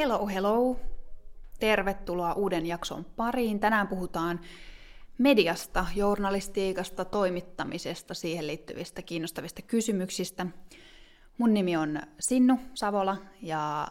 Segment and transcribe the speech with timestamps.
[0.00, 0.80] Hello, hello.
[1.58, 3.60] Tervetuloa uuden jakson pariin.
[3.60, 4.40] Tänään puhutaan
[5.18, 10.46] mediasta, journalistiikasta, toimittamisesta, siihen liittyvistä kiinnostavista kysymyksistä.
[11.38, 13.88] Mun nimi on Sinnu Savola ja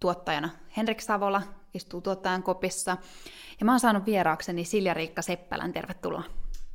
[0.00, 1.42] tuottajana Henrik Savola
[1.74, 2.96] istuu tuottajan kopissa.
[3.60, 5.72] Ja mä oon saanut vieraakseni Silja-Riikka Seppälän.
[5.72, 6.22] Tervetuloa.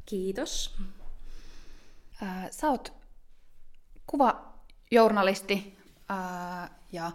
[0.06, 0.78] Kiitos.
[2.52, 2.94] Sä oot
[4.08, 5.78] kuvajournalisti
[6.92, 7.12] ja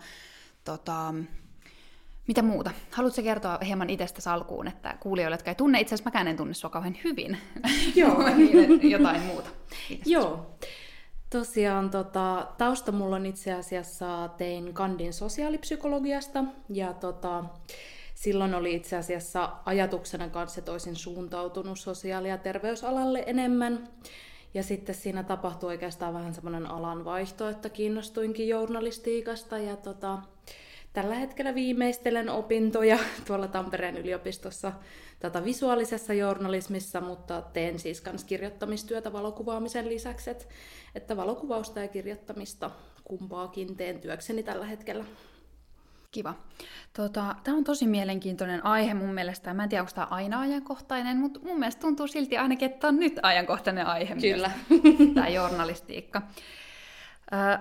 [0.64, 1.14] tota,
[2.28, 2.70] mitä muuta?
[2.90, 6.54] Haluatko kertoa hieman itsestä alkuun, että kuulijoille, jotka ei tunne, itse asiassa mäkään en tunne
[6.54, 7.38] sua kauhean hyvin,
[7.94, 8.22] Joo.
[8.82, 9.50] jotain muuta?
[9.90, 10.10] Itsestä.
[10.10, 10.56] Joo.
[11.30, 17.44] Tosiaan tota, tausta mulla on itse asiassa, tein kandin sosiaalipsykologiasta ja tota,
[18.14, 23.88] silloin oli itse asiassa ajatuksena kanssa, että olisin suuntautunut sosiaali- ja terveysalalle enemmän.
[24.54, 30.18] Ja sitten siinä tapahtui oikeastaan vähän semmoinen alanvaihto, että kiinnostuinkin journalistiikasta ja tota,
[30.92, 34.72] tällä hetkellä viimeistelen opintoja tuolla Tampereen yliopistossa
[35.20, 40.30] tätä visuaalisessa journalismissa, mutta teen siis myös kirjoittamistyötä valokuvaamisen lisäksi,
[40.94, 42.70] että valokuvausta ja kirjoittamista
[43.04, 45.04] kumpaakin teen työkseni tällä hetkellä.
[46.10, 46.34] Kiva.
[46.92, 49.54] Tota, tämä on tosi mielenkiintoinen aihe mun mielestä.
[49.54, 52.96] Mä en tiedä, onko tämä aina ajankohtainen, mutta mun mielestä tuntuu silti ainakin, että on
[52.96, 54.16] nyt ajankohtainen aihe.
[54.20, 54.50] Kyllä.
[55.14, 56.22] Tämä journalistiikka.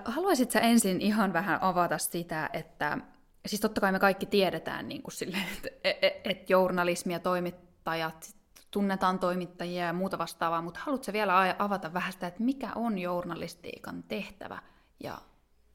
[0.04, 2.98] Haluaisit sä ensin ihan vähän avata sitä, että
[3.48, 7.18] siis totta kai me kaikki tiedetään niin kuin sille, että et, e, et journalismi ja
[7.18, 8.34] toimittajat,
[8.70, 14.02] tunnetaan toimittajia ja muuta vastaavaa, mutta haluatko vielä avata vähän sitä, että mikä on journalistiikan
[14.02, 14.62] tehtävä?
[15.04, 15.18] Ja,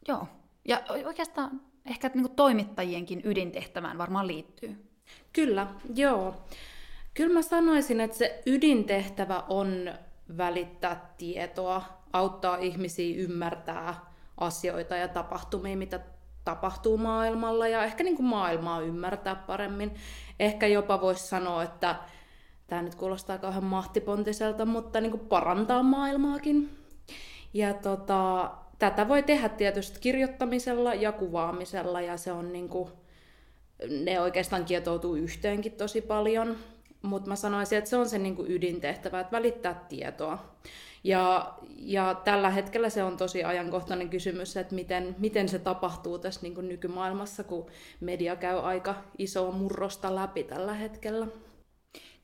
[0.08, 0.28] joo.
[0.66, 4.90] ja oikeastaan ehkä niin kuin toimittajienkin ydintehtävään varmaan liittyy.
[5.34, 6.46] Kyllä, joo.
[7.14, 9.94] Kyllä mä sanoisin, että se ydintehtävä on
[10.38, 16.00] välittää tietoa, auttaa ihmisiä ymmärtää asioita ja tapahtumia, mitä
[16.46, 19.96] tapahtuu maailmalla ja ehkä niin kuin maailmaa ymmärtää paremmin.
[20.40, 21.96] Ehkä jopa voisi sanoa, että
[22.68, 26.70] tämä nyt kuulostaa kauhean mahtipontiselta, mutta niin kuin parantaa maailmaakin.
[27.54, 32.90] Ja tota, tätä voi tehdä tietysti kirjoittamisella ja kuvaamisella ja se on niin kuin,
[34.04, 36.58] ne oikeastaan kietoutuu yhteenkin tosi paljon.
[37.02, 40.56] Mutta mä sanoisin, että se on se niin kuin ydintehtävä, että välittää tietoa.
[41.04, 46.42] Ja, ja tällä hetkellä se on tosi ajankohtainen kysymys, että miten, miten se tapahtuu tässä
[46.44, 47.70] niin kuin nykymaailmassa, kun
[48.00, 51.28] media käy aika isoa murrosta läpi tällä hetkellä.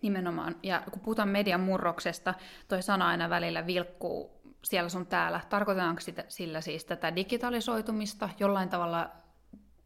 [0.02, 0.56] Nimenomaan.
[0.64, 2.34] Ja kun puhutaan median murroksesta,
[2.68, 5.42] toi sana aina välillä vilkkuu siellä sun täällä.
[5.50, 9.10] Tarkoitetaanko sitä, sillä siis tätä digitalisoitumista, jollain tavalla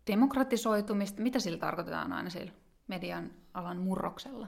[0.07, 1.21] demokratisoitumista?
[1.21, 2.51] Mitä sillä tarkoitetaan aina sillä
[2.87, 4.47] median alan murroksella?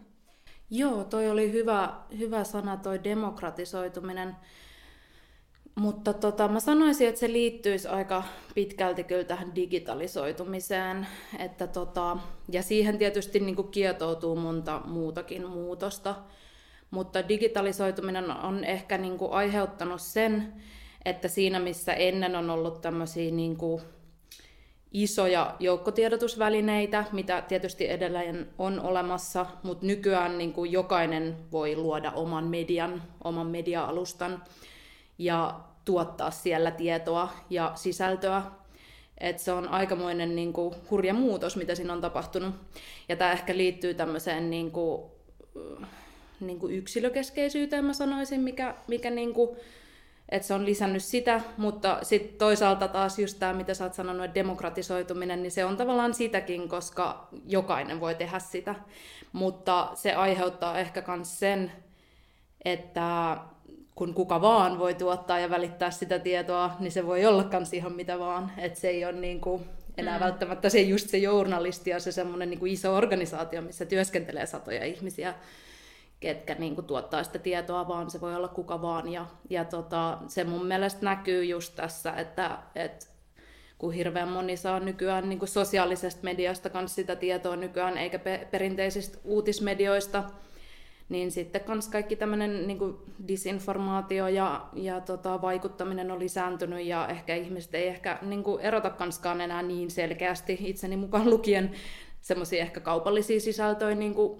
[0.70, 4.36] Joo, toi oli hyvä, hyvä sana, toi demokratisoituminen.
[5.76, 8.24] Mutta tota, mä sanoisin, että se liittyisi aika
[8.56, 11.08] pitkälti kyllä tähän digitalisoitumiseen.
[11.40, 12.18] Että tota,
[12.52, 16.16] ja siihen tietysti niin kuin kietoutuu monta muutakin muutosta.
[16.92, 20.54] Mutta digitalisoituminen on ehkä niin kuin aiheuttanut sen,
[21.06, 23.82] että siinä missä ennen on ollut tämmöisiä niin kuin
[24.96, 32.44] isoja joukkotiedotusvälineitä, mitä tietysti edelleen on olemassa, mutta nykyään niin kuin jokainen voi luoda oman
[32.44, 34.44] median, oman media-alustan
[35.18, 38.42] ja tuottaa siellä tietoa ja sisältöä.
[39.18, 42.56] Et se on aikamoinen niin kuin, hurja muutos, mitä siinä on tapahtunut.
[43.10, 45.02] Ja tämä ehkä liittyy tämmöiseen niin kuin,
[46.40, 49.58] niin kuin yksilökeskeisyyteen, mä sanoisin, mikä, mikä niin kuin,
[50.30, 54.26] että se on lisännyt sitä, mutta sitten toisaalta taas just tämä, mitä sä oot sanonut,
[54.26, 58.76] että demokratisoituminen, niin se on tavallaan sitäkin, koska jokainen voi tehdä sitä.
[59.32, 61.72] Mutta se aiheuttaa ehkä myös sen,
[62.66, 63.38] että
[63.96, 67.94] kun kuka vaan voi tuottaa ja välittää sitä tietoa, niin se voi olla myös ihan
[67.94, 68.52] mitä vaan.
[68.58, 69.66] Että se ei ole niin kuin
[69.98, 70.24] enää mm.
[70.24, 75.34] välttämättä se just se journalisti ja se semmoinen niin iso organisaatio, missä työskentelee satoja ihmisiä,
[76.26, 79.12] ketkä niin kuin, tuottaa sitä tietoa, vaan se voi olla kuka vaan.
[79.12, 83.06] Ja, ja tota, se mun mielestä näkyy just tässä, että, että
[83.78, 88.48] kun hirveän moni saa nykyään niin kuin sosiaalisesta mediasta kanssa sitä tietoa nykyään, eikä pe-
[88.52, 90.24] perinteisistä uutismedioista,
[91.10, 97.36] niin sitten kans kaikki tämmöinen niin disinformaatio ja, ja tota, vaikuttaminen on lisääntynyt ja ehkä
[97.36, 101.72] ihmiset ei ehkä niin kuin erota kanskaan enää niin selkeästi itseni mukaan lukien
[102.22, 104.40] semmoisia ehkä kaupallisia sisältöjä niin kuin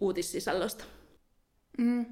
[0.00, 0.84] uutissisällöstä.
[1.78, 2.06] Mm.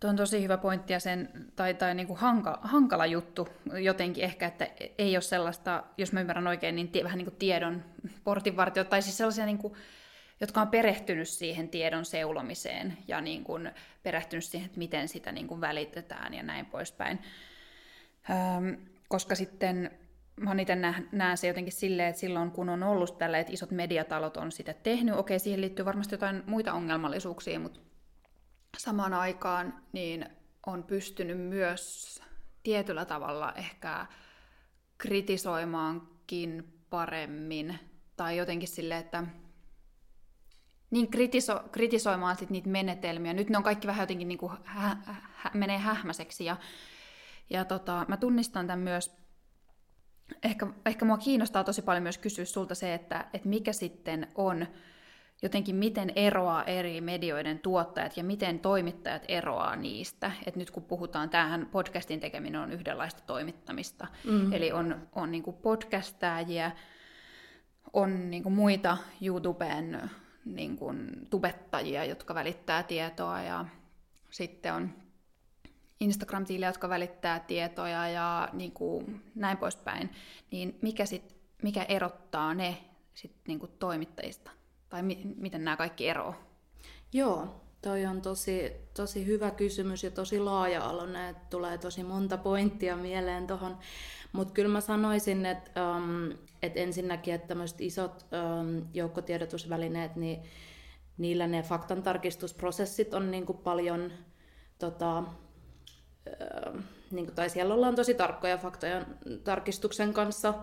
[0.00, 3.48] Tuo on tosi hyvä pointti ja sen, tai, tai niin kuin hanka, hankala juttu
[3.82, 4.68] jotenkin ehkä, että
[4.98, 7.84] ei ole sellaista, jos mä ymmärrän oikein, niin tie, vähän niin kuin tiedon
[8.24, 9.74] portinvartio, tai siis sellaisia, niin kuin,
[10.40, 13.70] jotka on perehtynyt siihen tiedon seulomiseen ja niin kuin
[14.02, 17.18] perehtynyt siihen, että miten sitä niin kuin välitetään ja näin poispäin.
[18.30, 18.76] Öm,
[19.08, 19.90] koska sitten
[20.36, 20.76] mä itse
[21.12, 24.74] näen se jotenkin silleen, että silloin kun on ollut tällä, että isot mediatalot on sitä
[24.74, 27.80] tehnyt, okei, siihen liittyy varmasti jotain muita ongelmallisuuksia, mutta
[28.78, 30.26] samaan aikaan niin
[30.66, 32.22] on pystynyt myös
[32.62, 34.06] tietyllä tavalla ehkä
[34.98, 37.78] kritisoimaankin paremmin,
[38.16, 39.24] tai jotenkin silleen, että
[40.90, 43.32] niin kritiso, kritisoimaan sit niitä menetelmiä.
[43.32, 44.96] Nyt ne on kaikki vähän jotenkin niin kuin hä,
[45.32, 46.56] hä, menee hähmäseksi, ja,
[47.50, 49.16] ja tota, mä tunnistan tämän myös.
[50.42, 54.66] Ehkä, ehkä mua kiinnostaa tosi paljon myös kysyä sulta se, että, että mikä sitten on
[55.42, 60.32] jotenkin miten eroaa eri medioiden tuottajat ja miten toimittajat eroaa niistä.
[60.46, 64.06] Et nyt kun puhutaan, tämähän podcastin tekeminen on yhdenlaista toimittamista.
[64.24, 64.52] Mm.
[64.52, 66.70] Eli on, on niin podcastajia,
[67.92, 70.10] on niin muita YouTuben
[70.44, 70.78] niin
[71.30, 73.64] tubettajia, jotka välittää tietoa ja
[74.30, 74.90] sitten on
[76.00, 80.10] Instagram-tiilejä, jotka välittää tietoja ja niin kuin näin poispäin,
[80.50, 82.76] niin mikä, sit, mikä erottaa ne
[83.14, 84.50] sit niin kuin toimittajista?
[84.92, 86.36] Tai mi- miten nämä kaikki eroavat?
[87.12, 92.96] Joo, toi on tosi, tosi hyvä kysymys ja tosi laaja-aloinen, että tulee tosi monta pointtia
[92.96, 93.78] mieleen tuohon.
[94.32, 100.42] Mutta kyllä mä sanoisin, että um, et ensinnäkin, että tämmöiset isot um, joukkotiedotusvälineet, niin
[101.18, 104.12] niillä ne faktantarkistusprosessit on niinku paljon
[104.78, 105.22] tota,
[107.10, 109.06] niin kuin, tai siellä ollaan tosi tarkkoja faktojen
[109.44, 110.54] tarkistuksen kanssa,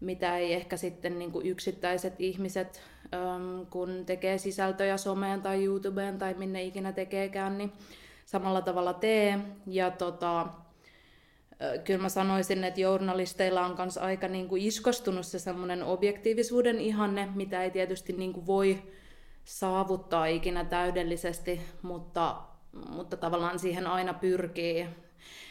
[0.00, 2.82] mitä ei ehkä sitten niin kuin yksittäiset ihmiset,
[3.70, 7.72] kun tekee sisältöjä someen tai YouTubeen tai minne ikinä tekeekään, niin
[8.24, 9.38] samalla tavalla tee.
[9.66, 10.46] Ja tota,
[11.84, 17.28] kyllä mä sanoisin, että journalisteilla on myös aika niin kuin iskostunut se semmoinen objektiivisuuden ihanne,
[17.34, 18.82] mitä ei tietysti niin kuin voi
[19.44, 22.42] saavuttaa ikinä täydellisesti, mutta
[22.88, 24.86] mutta tavallaan siihen aina pyrkii.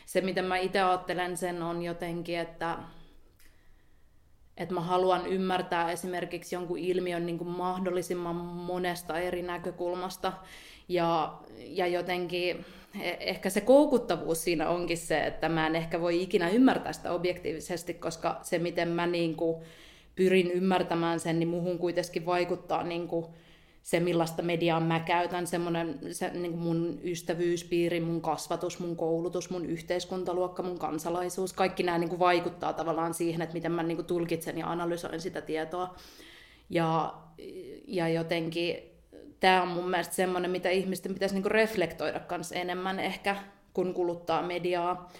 [0.05, 2.77] Se, miten mä itse ajattelen sen, on jotenkin, että,
[4.57, 10.33] että mä haluan ymmärtää esimerkiksi jonkun ilmiön niin kuin mahdollisimman monesta eri näkökulmasta.
[10.89, 12.65] Ja, ja jotenkin
[13.01, 17.11] e, ehkä se koukuttavuus siinä onkin se, että mä en ehkä voi ikinä ymmärtää sitä
[17.11, 19.63] objektiivisesti, koska se, miten mä niin kuin
[20.15, 23.25] pyrin ymmärtämään sen, niin muhun kuitenkin vaikuttaa niin kuin
[23.85, 29.49] se, millaista mediaa mä käytän, semmoinen se, niin kuin mun ystävyyspiiri, mun kasvatus, mun koulutus,
[29.49, 33.97] mun yhteiskuntaluokka, mun kansalaisuus, kaikki nämä niin kuin vaikuttaa tavallaan siihen, että miten mä niin
[33.97, 35.95] kuin tulkitsen ja analysoin sitä tietoa.
[36.69, 37.13] Ja,
[37.87, 38.77] ja jotenkin
[39.39, 43.35] tämä on mun mielestä semmoinen, mitä ihmisten pitäisi niin kuin reflektoida kanssa enemmän ehkä,
[43.73, 45.11] kun kuluttaa mediaa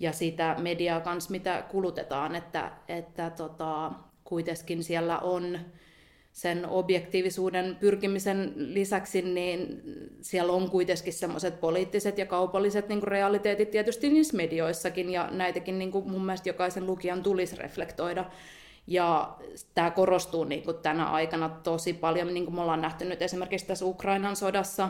[0.00, 3.92] ja sitä mediaa kanssa, mitä kulutetaan, että, että tota,
[4.24, 5.58] kuitenkin siellä on
[6.34, 9.82] sen objektiivisuuden pyrkimisen lisäksi, niin
[10.20, 15.92] siellä on kuitenkin semmoiset poliittiset ja kaupalliset niin realiteetit tietysti niissä medioissakin, ja näitäkin niin
[15.92, 18.24] kuin mun mielestä jokaisen lukijan tulisi reflektoida.
[18.86, 19.36] Ja
[19.74, 23.66] tämä korostuu niin kuin tänä aikana tosi paljon, niin kuin me ollaan nähty nyt esimerkiksi
[23.66, 24.88] tässä Ukrainan sodassa,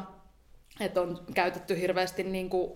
[0.81, 2.73] että on käytetty hirveästi niin kuin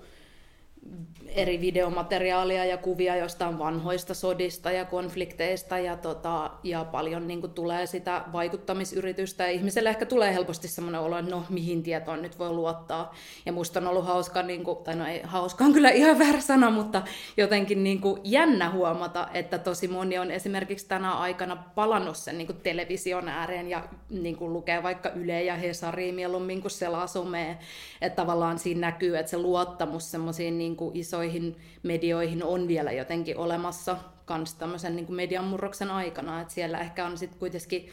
[1.28, 7.52] eri videomateriaalia ja kuvia jostain vanhoista sodista ja konflikteista ja, tota, ja paljon niin kuin,
[7.52, 12.38] tulee sitä vaikuttamisyritystä ja ihmiselle ehkä tulee helposti semmoinen olo, että no mihin tietoon nyt
[12.38, 13.14] voi luottaa.
[13.46, 16.40] Ja musta on ollut hauska, niin kuin, tai no ei hauska on kyllä ihan väärä
[16.40, 17.02] sana, mutta
[17.36, 22.46] jotenkin niin kuin, jännä huomata, että tosi moni on esimerkiksi tänä aikana palannut sen niin
[22.46, 27.54] kuin, television ääreen ja niin kuin, lukee vaikka Yle ja Hesari mieluummin kuin selaa somea.
[28.00, 33.36] Että tavallaan siinä näkyy, että se luottamus semmoisiin niin kuin isoihin medioihin on vielä jotenkin
[33.36, 37.88] olemassa kans tämmöisen niin kuin median murroksen aikana, että siellä ehkä on sitten kuitenkin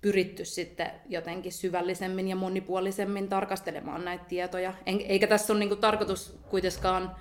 [0.00, 4.74] pyritty sitten jotenkin syvällisemmin ja monipuolisemmin tarkastelemaan näitä tietoja.
[4.86, 7.16] Eikä tässä ole niin kuin tarkoitus kuitenkaan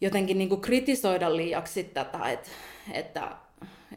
[0.00, 2.50] jotenkin niin kuin kritisoida liiaksi tätä, että,
[2.92, 3.36] että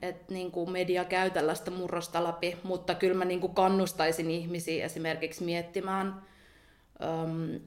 [0.01, 4.85] että niin kuin media käy tällaista murrosta läpi, mutta kyllä mä niin kuin kannustaisin ihmisiä
[4.85, 6.21] esimerkiksi miettimään,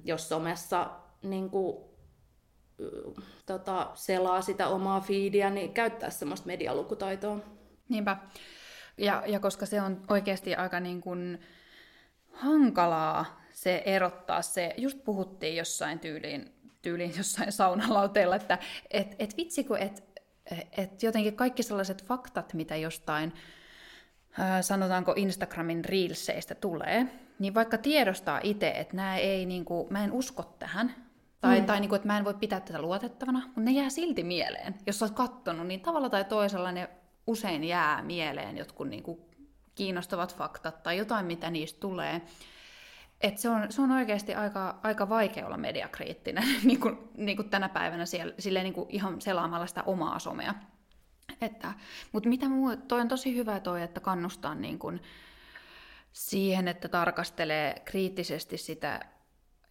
[0.04, 0.90] jos somessa
[1.22, 1.76] niin kuin
[3.46, 7.38] tota, selaa sitä omaa fiidiä, niin käyttää semmoista medialukutaitoa.
[7.88, 8.16] Niinpä.
[8.98, 11.40] Ja, ja koska se on oikeasti aika niin kuin
[12.32, 16.52] hankalaa se erottaa se, just puhuttiin jossain tyyliin,
[16.82, 18.58] tyyliin jossain saunalauteella, että
[18.90, 20.02] et, et vitsikö, että
[20.76, 23.32] et jotenkin kaikki sellaiset faktat, mitä jostain
[24.60, 27.06] sanotaanko Instagramin reelseistä tulee,
[27.38, 30.94] niin vaikka tiedostaa itse, että nämä ei, niin kuin, mä en usko tähän,
[31.44, 31.66] tai, mm.
[31.66, 34.74] tai niin kuin, että mä en voi pitää tätä luotettavana, mutta ne jää silti mieleen.
[34.86, 36.90] Jos sä oot kattonut, niin tavalla tai toisella ne
[37.26, 39.20] usein jää mieleen jotkut niin kuin
[39.74, 42.22] kiinnostavat faktat tai jotain, mitä niistä tulee.
[43.20, 47.50] Et se, on, se on oikeasti aika, aika vaikea olla mediakriittinen niin kuin, niin kuin
[47.50, 50.54] tänä päivänä siellä, silleen niin kuin ihan selaamalla sitä omaa somea.
[51.40, 51.72] Että,
[52.12, 55.00] mutta mitä muu, toi on tosi hyvä toi, että kannustaa niin kuin
[56.12, 59.00] siihen, että tarkastelee kriittisesti sitä,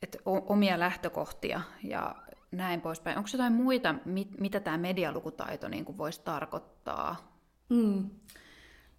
[0.03, 2.15] että omia lähtökohtia ja
[2.51, 3.17] näin poispäin.
[3.17, 7.38] Onko jotain muita, mit, mitä tämä medialukutaito niin kuin voisi tarkoittaa?
[7.69, 8.10] Mm.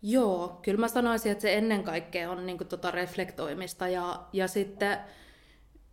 [0.03, 4.49] Joo, kyllä mä sanoisin, että se ennen kaikkea on niin kuin, tota reflektoimista ja, ja
[4.49, 4.99] sitten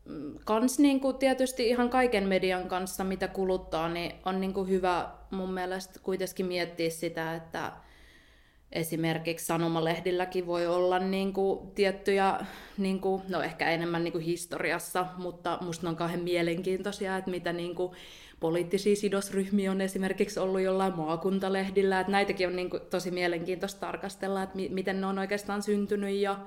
[0.06, 4.70] mm, kans niin kuin tietysti ihan kaiken median kanssa, mitä kuluttaa, niin on niin kuin
[4.70, 7.72] hyvä mun mielestä kuitenkin miettiä sitä, että
[8.72, 12.40] esimerkiksi sanomalehdilläkin voi olla niin kuin tiettyjä,
[12.78, 17.54] niin kuin, no ehkä enemmän niin kuin historiassa, mutta musta on kauhean mielenkiintoisia, että mitä
[17.54, 17.92] niin kuin
[18.40, 24.44] poliittisia sidosryhmiä on esimerkiksi ollut jollain maakuntalehdillä, että näitäkin on niin kuin tosi mielenkiintoista tarkastella,
[24.44, 26.40] että mi- miten ne on oikeastaan syntynyt ja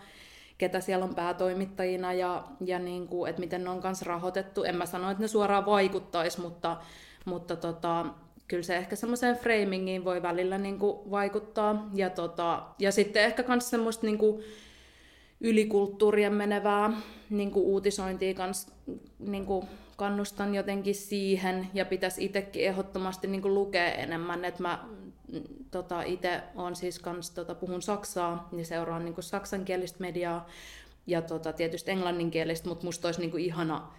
[0.59, 4.65] ketä siellä on päätoimittajina ja, ja niin kuin, että miten ne on kanssa rahoitettu.
[4.65, 6.77] En mä sano, että ne suoraan vaikuttaisi, mutta,
[7.25, 8.07] mutta tota,
[8.49, 11.91] kyllä se ehkä semmoiseen framingiin voi välillä niin kuin vaikuttaa.
[11.95, 14.43] Ja, tota, ja sitten ehkä myös semmoista niin kuin
[15.41, 16.93] ylikulttuurien menevää
[17.31, 18.73] niin kuin uutisointia kans,
[19.19, 24.45] niin kuin kannustan jotenkin siihen ja pitäisi itsekin ehdottomasti niin kuin lukea enemmän.
[24.45, 24.85] että mä
[25.71, 30.49] tota, itse on siis kans, tota, puhun saksaa, niin seuraan niin kuin saksankielistä mediaa
[31.07, 33.93] ja tota, tietysti englanninkielistä, mutta musta olisi niin kuin ihana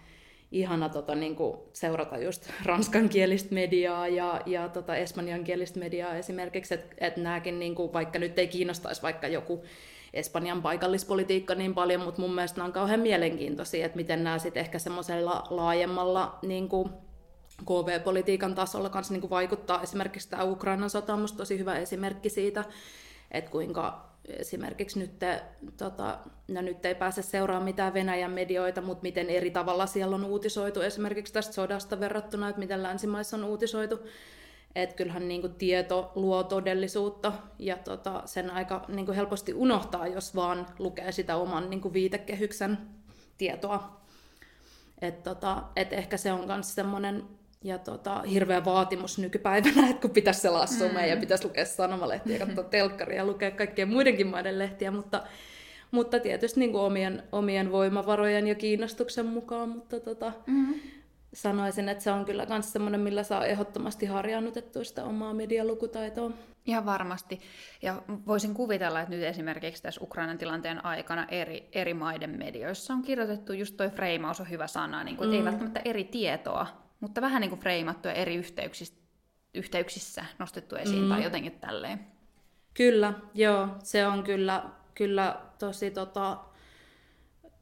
[0.52, 6.94] ihana tota, niin kuin seurata just ranskankielistä mediaa ja, ja tota, espanjankielistä mediaa esimerkiksi, että
[6.98, 9.64] et nämäkin, niin kuin, vaikka nyt ei kiinnostaisi vaikka joku
[10.12, 14.60] Espanjan paikallispolitiikka niin paljon, mutta mun mielestä nämä on kauhean mielenkiintoisia, että miten nämä sitten
[14.60, 16.90] ehkä semmoisella laajemmalla niin kuin
[17.64, 19.82] KV-politiikan tasolla kanssa niin kuin vaikuttaa.
[19.82, 22.64] Esimerkiksi tämä Ukrainan sota on tosi hyvä esimerkki siitä,
[23.30, 25.12] että kuinka esimerkiksi nyt,
[25.76, 26.18] tota,
[26.48, 30.80] no nyt ei pääse seuraamaan mitään Venäjän medioita, mutta miten eri tavalla siellä on uutisoitu
[30.80, 33.98] esimerkiksi tästä sodasta verrattuna, että miten länsimaissa on uutisoitu.
[34.74, 40.06] Että kyllähän niin kuin, tieto luo todellisuutta ja tota, sen aika niin kuin, helposti unohtaa,
[40.06, 42.78] jos vaan lukee sitä oman niin kuin, viitekehyksen
[43.38, 44.00] tietoa.
[45.02, 47.24] Et, tota, et ehkä se on myös semmoinen
[47.66, 51.08] ja tota, hirveä vaatimus nykypäivänä, että kun pitäisi selaa somea mm.
[51.08, 55.22] ja pitäisi lukea sanomalehtiä ja katsoa telkkaria ja lukea kaikkien muidenkin maiden lehtiä, mutta,
[55.90, 60.74] mutta tietysti niin kuin omien, omien voimavarojen ja kiinnostuksen mukaan, mutta tota, mm.
[61.34, 66.30] sanoisin, että se on kyllä myös semmoinen, millä saa ehdottomasti harjaannutettua sitä omaa medialukutaitoa.
[66.66, 67.40] Ihan varmasti.
[67.82, 73.02] Ja voisin kuvitella, että nyt esimerkiksi tässä Ukrainan tilanteen aikana eri, eri maiden medioissa on
[73.02, 75.34] kirjoitettu just toi freimaus on hyvä sana, niin kuin, mm.
[75.34, 78.94] ei välttämättä eri tietoa, mutta vähän niin kuin freimattuja eri yhteyksissä,
[79.54, 81.08] yhteyksissä nostettu esiin mm.
[81.08, 82.06] tai jotenkin tälleen.
[82.74, 86.38] Kyllä, joo, se on kyllä, kyllä tosi tota,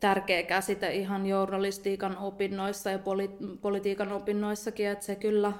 [0.01, 5.53] tärkeä käsite ihan journalistiikan opinnoissa ja poli- politiikan opinnoissakin, että se kyllä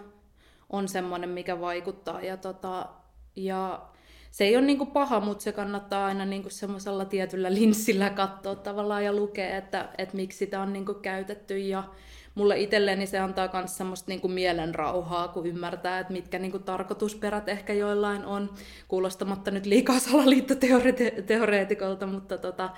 [0.71, 2.21] on semmoinen, mikä vaikuttaa.
[2.21, 2.89] Ja, tota,
[3.37, 3.89] ja
[4.31, 9.05] se ei ole niinku paha, mutta se kannattaa aina niinku semmoisella tietyllä linssillä katsoa tavallaan
[9.05, 11.59] ja lukea, että, että miksi sitä on niinku käytetty.
[11.59, 11.85] Ja,
[12.35, 16.51] mulle itselleni se antaa myös semmoista niin kuin mielen rauhaa, kun ymmärtää, että mitkä niin
[16.51, 18.51] kuin tarkoitusperät ehkä joillain on,
[18.89, 22.71] kuulostamatta nyt liikaa salaliittoteoreetikolta, mutta, tota,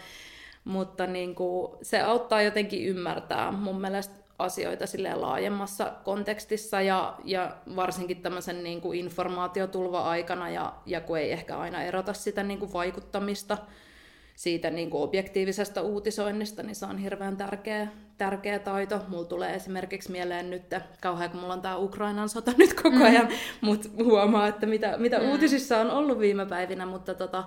[0.64, 4.84] mutta niin kuin, se auttaa jotenkin ymmärtää mun mielestä asioita
[5.14, 11.82] laajemmassa kontekstissa ja, ja varsinkin tämmöisen niin kuin informaatiotulva-aikana ja, ja kun ei ehkä aina
[11.82, 13.58] erota sitä niin kuin vaikuttamista
[14.36, 17.88] siitä niin kuin objektiivisesta uutisoinnista, niin se on hirveän tärkeä,
[18.18, 19.00] tärkeä taito.
[19.08, 20.62] Mulla tulee esimerkiksi mieleen nyt,
[21.00, 23.02] kauhean kun mulla on tämä Ukrainan sota nyt koko mm.
[23.02, 23.32] ajan, mm.
[23.60, 25.30] mutta huomaa, että mitä, mitä mm.
[25.30, 27.44] uutisissa on ollut viime päivinä, mutta tota,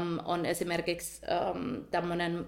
[0.00, 2.46] um, on esimerkiksi um, tämmöinen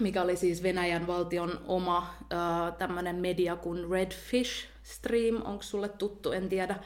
[0.00, 6.32] mikä oli siis Venäjän valtion oma uh, tämmöinen media kuin Redfish Stream, onko sulle tuttu,
[6.32, 6.76] en tiedä.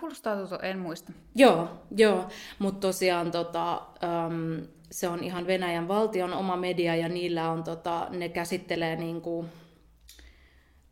[0.00, 1.12] Kuulostaa tuttu, en muista.
[1.34, 2.28] Joo, joo.
[2.58, 3.86] mutta tosiaan tota,
[4.26, 9.20] um, se on ihan Venäjän valtion oma media ja niillä on, tota, ne käsittelee niin
[9.22, 9.48] kuin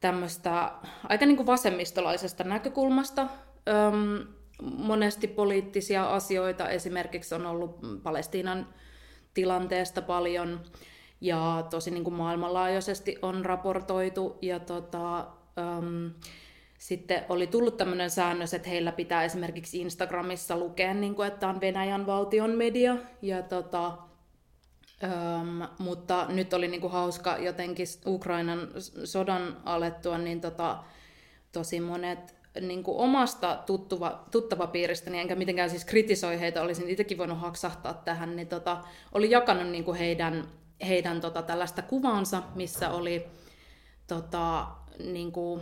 [0.00, 0.72] tämmöistä
[1.08, 3.26] aika niin kuin vasemmistolaisesta näkökulmasta
[3.68, 4.26] öm,
[4.62, 6.68] monesti poliittisia asioita.
[6.68, 8.66] Esimerkiksi on ollut Palestiinan
[9.34, 10.60] tilanteesta paljon
[11.20, 14.38] ja tosi niin kuin maailmanlaajuisesti on raportoitu.
[14.42, 15.18] Ja tota,
[15.58, 16.10] öm,
[16.86, 21.60] sitten oli tullut tämmöinen säännös, että heillä pitää esimerkiksi Instagramissa lukea, niin kuin, että on
[21.60, 22.96] Venäjän valtion media.
[23.22, 23.98] Ja tota,
[25.04, 28.68] Öm, mutta nyt oli niin kuin hauska jotenkin Ukrainan
[29.04, 30.78] sodan alettua, niin tota,
[31.52, 37.18] tosi monet niin kuin omasta tuttuva, tuttava piiristäni, enkä mitenkään siis kritisoi heitä, olisin itsekin
[37.18, 38.78] voinut haksahtaa tähän, niin tota,
[39.12, 40.48] oli jakanut niin kuin heidän,
[40.86, 43.26] heidän tota, tällaista kuvaansa, missä oli
[44.06, 44.66] tota,
[44.98, 45.60] niin kuin,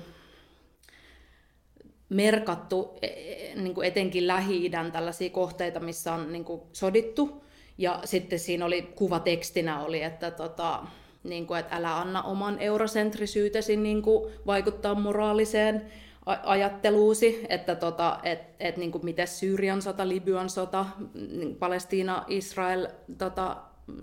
[2.09, 7.45] merkattu e, e, niin kuin etenkin Lähi-idän tällaisia kohteita, missä on niin kuin sodittu.
[7.79, 10.83] Ja sitten siinä oli kuvatekstinä oli, että, tota,
[11.25, 15.83] niin kuin, että älä anna oman eurosentrisyytesi niin kuin vaikuttaa moraaliseen
[16.27, 22.89] ajatteluusi, että tota, et, et, niin kuin miten Syyrian sota, Libyan sota, niin Palestiina, Israel
[23.19, 23.57] tota,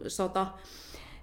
[0.08, 0.48] sota,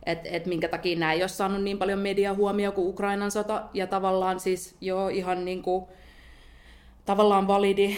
[0.07, 3.87] että et minkä takia nämä ei ole saanut niin paljon mediahuomioon kuin Ukrainan sota, ja
[3.87, 5.85] tavallaan siis jo ihan niin kuin,
[7.09, 7.97] tavallaan validi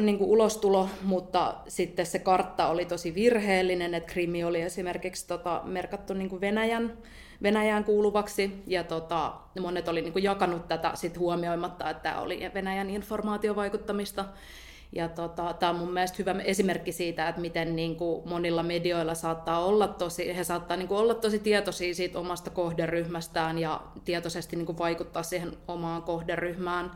[0.00, 5.60] niin kuin ulostulo, mutta sitten se kartta oli tosi virheellinen, että Krimi oli esimerkiksi tota,
[5.64, 6.98] merkattu niin kuin Venäjän,
[7.42, 12.50] Venäjään kuuluvaksi, ja tota, monet oli niin kuin jakanut tätä sit huomioimatta, että tämä oli
[12.54, 14.24] Venäjän informaatiovaikuttamista.
[14.92, 19.14] Ja tota, tämä on mun mielestä hyvä esimerkki siitä, että miten niin kuin monilla medioilla
[19.14, 24.56] saattaa olla tosi, he saattaa niin kuin olla tosi tietoisia siitä omasta kohderyhmästään ja tietoisesti
[24.56, 26.90] niin kuin vaikuttaa siihen omaan kohderyhmään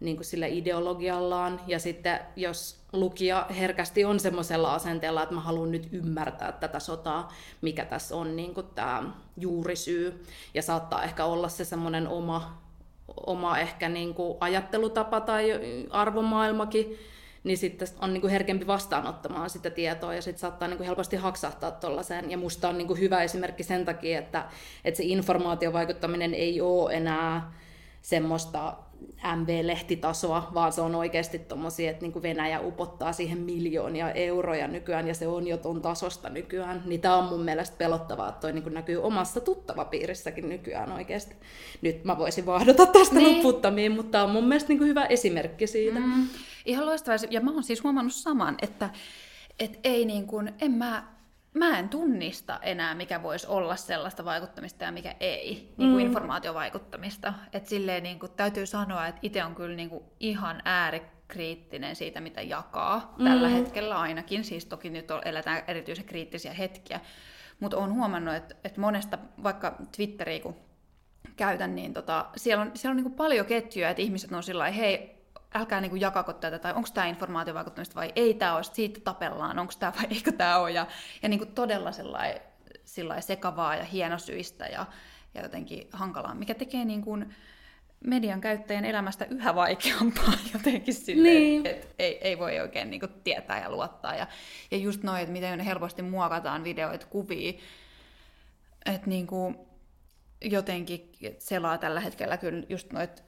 [0.00, 1.60] niin kuin sillä ideologiallaan.
[1.66, 7.32] Ja sitten jos lukija herkästi on semmoisella asenteella, että mä haluan nyt ymmärtää tätä sotaa,
[7.60, 9.04] mikä tässä on niin kuin tämä
[9.36, 10.24] juurisyy,
[10.54, 12.58] ja saattaa ehkä olla se semmoinen oma,
[13.26, 15.60] oma ehkä niin kuin ajattelutapa tai
[15.90, 16.98] arvomaailmakin,
[17.44, 21.16] niin sitten on niin kuin herkempi vastaanottamaan sitä tietoa ja sitten saattaa niin kuin helposti
[21.16, 22.30] haksahtaa tuollaiseen.
[22.30, 24.44] Ja musta on niin kuin hyvä esimerkki sen takia, että,
[24.84, 27.52] että se informaatiovaikuttaminen ei ole enää
[28.02, 28.76] semmoista
[29.36, 35.14] MV-lehtitasoa, vaan se on oikeasti tommosia, että niin Venäjä upottaa siihen miljoonia euroja nykyään, ja
[35.14, 36.82] se on jo ton tasosta nykyään.
[36.86, 41.34] Niin tämä on mun mielestä pelottavaa, että toi niin näkyy omassa tuttavapiirissäkin nykyään oikeasti.
[41.82, 43.36] Nyt mä voisin vahdota tästä niin.
[43.36, 46.00] lopputtamiin, mutta tämä on mun mielestä niin hyvä esimerkki siitä.
[46.00, 46.28] Mm.
[46.64, 47.18] Ihan loistavaa.
[47.30, 48.90] Ja mä oon siis huomannut saman, että
[49.58, 51.13] et ei niin kuin, en mä
[51.54, 56.06] mä en tunnista enää, mikä voisi olla sellaista vaikuttamista ja mikä ei, niin kuin mm.
[56.06, 57.34] informaatiovaikuttamista.
[57.52, 62.20] Että silleen niin kuin, täytyy sanoa, että itse on kyllä niin kuin, ihan äärikriittinen siitä,
[62.20, 63.24] mitä jakaa mm.
[63.24, 64.44] tällä hetkellä ainakin.
[64.44, 67.00] Siis toki nyt on, eletään erityisen kriittisiä hetkiä.
[67.60, 70.56] Mutta olen huomannut, että, että monesta, vaikka Twitteriä kun
[71.36, 74.70] käytän, niin tota, siellä on, siellä on niin kuin paljon ketjuja, että ihmiset on sillä
[74.70, 75.13] hei,
[75.54, 79.72] älkää niinku jakako tätä, tai onko tämä informaatiovaikuttamista vai ei tämä ole, siitä tapellaan, onko
[79.78, 80.86] tämä vai eikö tämä ole, ja,
[81.22, 84.86] ja niinku todella sellainen sekavaa ja hienosyistä ja,
[85.34, 87.18] ja jotenkin hankalaa, mikä tekee niinku
[88.04, 91.66] median käyttäjän elämästä yhä vaikeampaa jotenkin silleen, niin.
[91.66, 94.14] että ei, ei voi oikein niinku tietää ja luottaa.
[94.14, 94.26] Ja,
[94.70, 97.52] ja just noin, että miten helposti muokataan videoita, kuvia,
[98.86, 99.66] että niinku,
[100.44, 103.22] jotenkin selaa tällä hetkellä kyllä just noit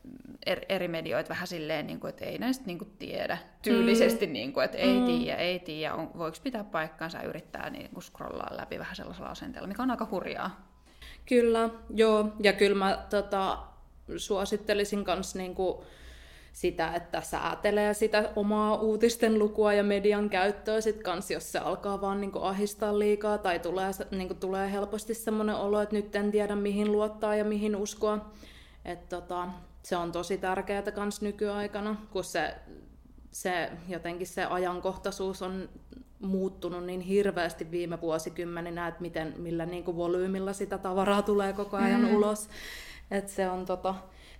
[0.68, 4.32] eri medioita vähän silleen, niin kuin, että ei näistä niin kuin tiedä tyylisesti, mm.
[4.32, 5.06] niin kuin, että ei mm.
[5.06, 9.82] tiedä, ei tiedä, voiko pitää paikkaansa yrittää niin kuin scrollaa läpi vähän sellaisella asenteella, mikä
[9.82, 10.68] on aika hurjaa.
[11.26, 13.58] Kyllä, joo, ja kyllä mä tota,
[14.16, 15.86] suosittelisin kanssa niin kuin,
[16.56, 22.00] sitä, että säätelee sitä omaa uutisten lukua ja median käyttöä sit kans, jos se alkaa
[22.00, 26.56] vaan niinku ahistaa liikaa tai tulee, niinku, tulee helposti semmoinen olo, että nyt en tiedä
[26.56, 28.30] mihin luottaa ja mihin uskoa.
[28.84, 29.48] Et, tota,
[29.82, 32.54] se on tosi tärkeää kans nykyaikana, kun se,
[33.30, 35.68] se jotenkin se ajankohtaisuus on
[36.20, 41.76] muuttunut niin hirveästi viime vuosikymmeninä, että miten, millä niin kuin volyymilla sitä tavaraa tulee koko
[41.76, 42.14] ajan mm.
[42.14, 42.48] ulos.
[43.10, 43.94] Et se on tota,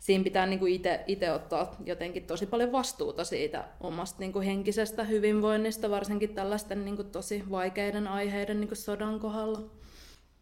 [0.07, 0.61] siinä pitää niin
[1.07, 6.97] itse ottaa jotenkin tosi paljon vastuuta siitä omasta niin kuin henkisestä hyvinvoinnista, varsinkin tällaisten niin
[6.97, 9.61] kuin tosi vaikeiden aiheiden niin kuin sodan kohdalla.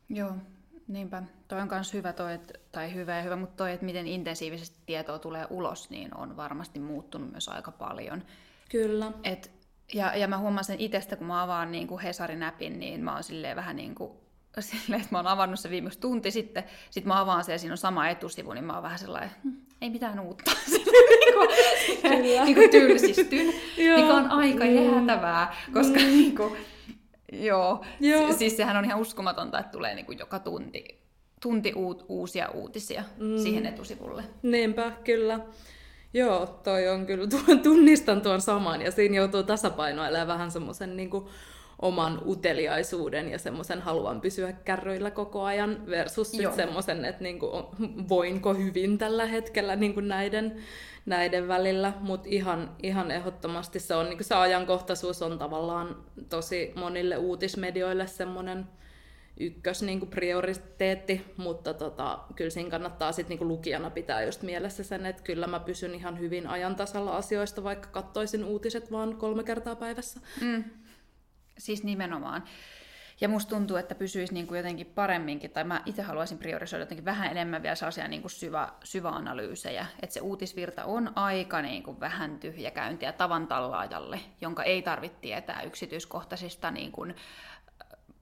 [0.09, 0.33] Joo,
[0.89, 1.23] niinpä.
[1.49, 4.79] Toi on myös hyvä, toi, et, tai hyvä ja hyvä, mutta toi, että miten intensiivisesti
[4.87, 8.23] tietoa tulee ulos, niin on varmasti muuttunut myös aika paljon.
[8.71, 9.13] Kyllä.
[9.25, 9.51] Et,
[9.95, 13.15] ja, ja mä huomaan sen itsestä, kun mä avaan niin kuin Hesarin appin, niin mä
[13.15, 14.13] oon silleen vähän niin kuin
[14.61, 17.73] silleen, että mä oon avannut se viimeksi tunti sitten, sitten mä avaan se ja siinä
[17.73, 19.49] on sama etusivu, niin mä oon vähän sellainen, hm,
[19.81, 20.51] ei mitään uutta.
[20.71, 24.75] niin kuin, niin kuin tylsistyn, mikä on aika mm.
[24.75, 26.07] jäätävää, koska mm.
[26.07, 26.57] niin kuin,
[27.33, 28.33] joo, joo.
[28.33, 31.01] siis sehän on ihan uskomatonta, että tulee niin kuin joka tunti,
[31.43, 33.39] tunti uut, uusia uutisia mm.
[33.39, 34.25] siihen etusivulle.
[34.43, 35.41] Niinpä, kyllä.
[36.15, 37.27] Joo, toi on kyllä,
[37.63, 41.25] tunnistan tuon saman ja siinä joutuu tasapainoilemaan vähän semmoisen niin kuin
[41.85, 47.47] oman uteliaisuuden ja semmoisen haluan pysyä kärryillä koko ajan versus semmoisen, että niinku,
[48.09, 50.57] voinko hyvin tällä hetkellä niinku näiden,
[51.07, 55.97] näiden välillä, mutta ihan, ihan ehdottomasti se on, niinku se ajankohtaisuus on tavallaan
[56.29, 58.67] tosi monille uutismedioille semmoinen
[59.41, 65.07] ykkös niinku prioriteetti, mutta tota, kyllä siinä kannattaa sit niinku lukijana pitää just mielessä sen,
[65.07, 69.77] että kyllä mä pysyn ihan hyvin ajan tasalla asioista, vaikka kattoisin uutiset vaan kolme kertaa
[69.77, 70.21] päivässä.
[70.41, 70.65] Mm.
[71.59, 72.45] Siis nimenomaan.
[73.21, 77.05] Ja musta tuntuu, että pysyisi niin kuin jotenkin paremminkin, tai mä itse haluaisin priorisoida jotenkin
[77.05, 82.01] vähän enemmän vielä sellaisia niin kuin syvä, syväanalyysejä, että se uutisvirta on aika niin kuin
[82.01, 87.15] vähän tyhjäkäyntiä tavan tallaajalle, jonka ei tarvitse tietää yksityiskohtaisista niin kuin,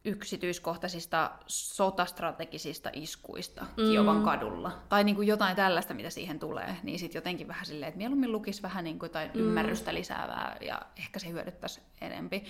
[0.04, 3.90] yksityiskohtaisista sotastrategisista iskuista mm.
[3.90, 4.82] Kiovan kadulla.
[4.88, 6.76] Tai niin kuin jotain tällaista, mitä siihen tulee.
[6.82, 9.40] Niin sitten jotenkin vähän silleen, että mieluummin lukisi vähän niin kuin jotain mm.
[9.40, 12.44] ymmärrystä lisäävää ja ehkä se hyödyttäisi enempi.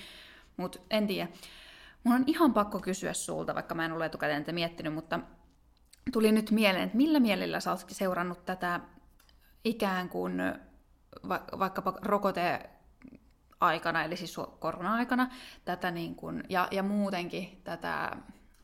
[0.56, 1.28] Mutta en tiedä.
[2.04, 5.20] Mun on ihan pakko kysyä sulta, vaikka mä en ole etukäteen tätä miettinyt, mutta
[6.12, 8.80] tuli nyt mieleen, että millä mielellä sä oot seurannut tätä
[9.64, 10.38] ikään kuin
[11.28, 12.70] va- vaikkapa rokote
[13.60, 15.30] aikana, eli siis korona-aikana,
[15.64, 18.16] tätä niin kuin, ja, ja muutenkin tätä,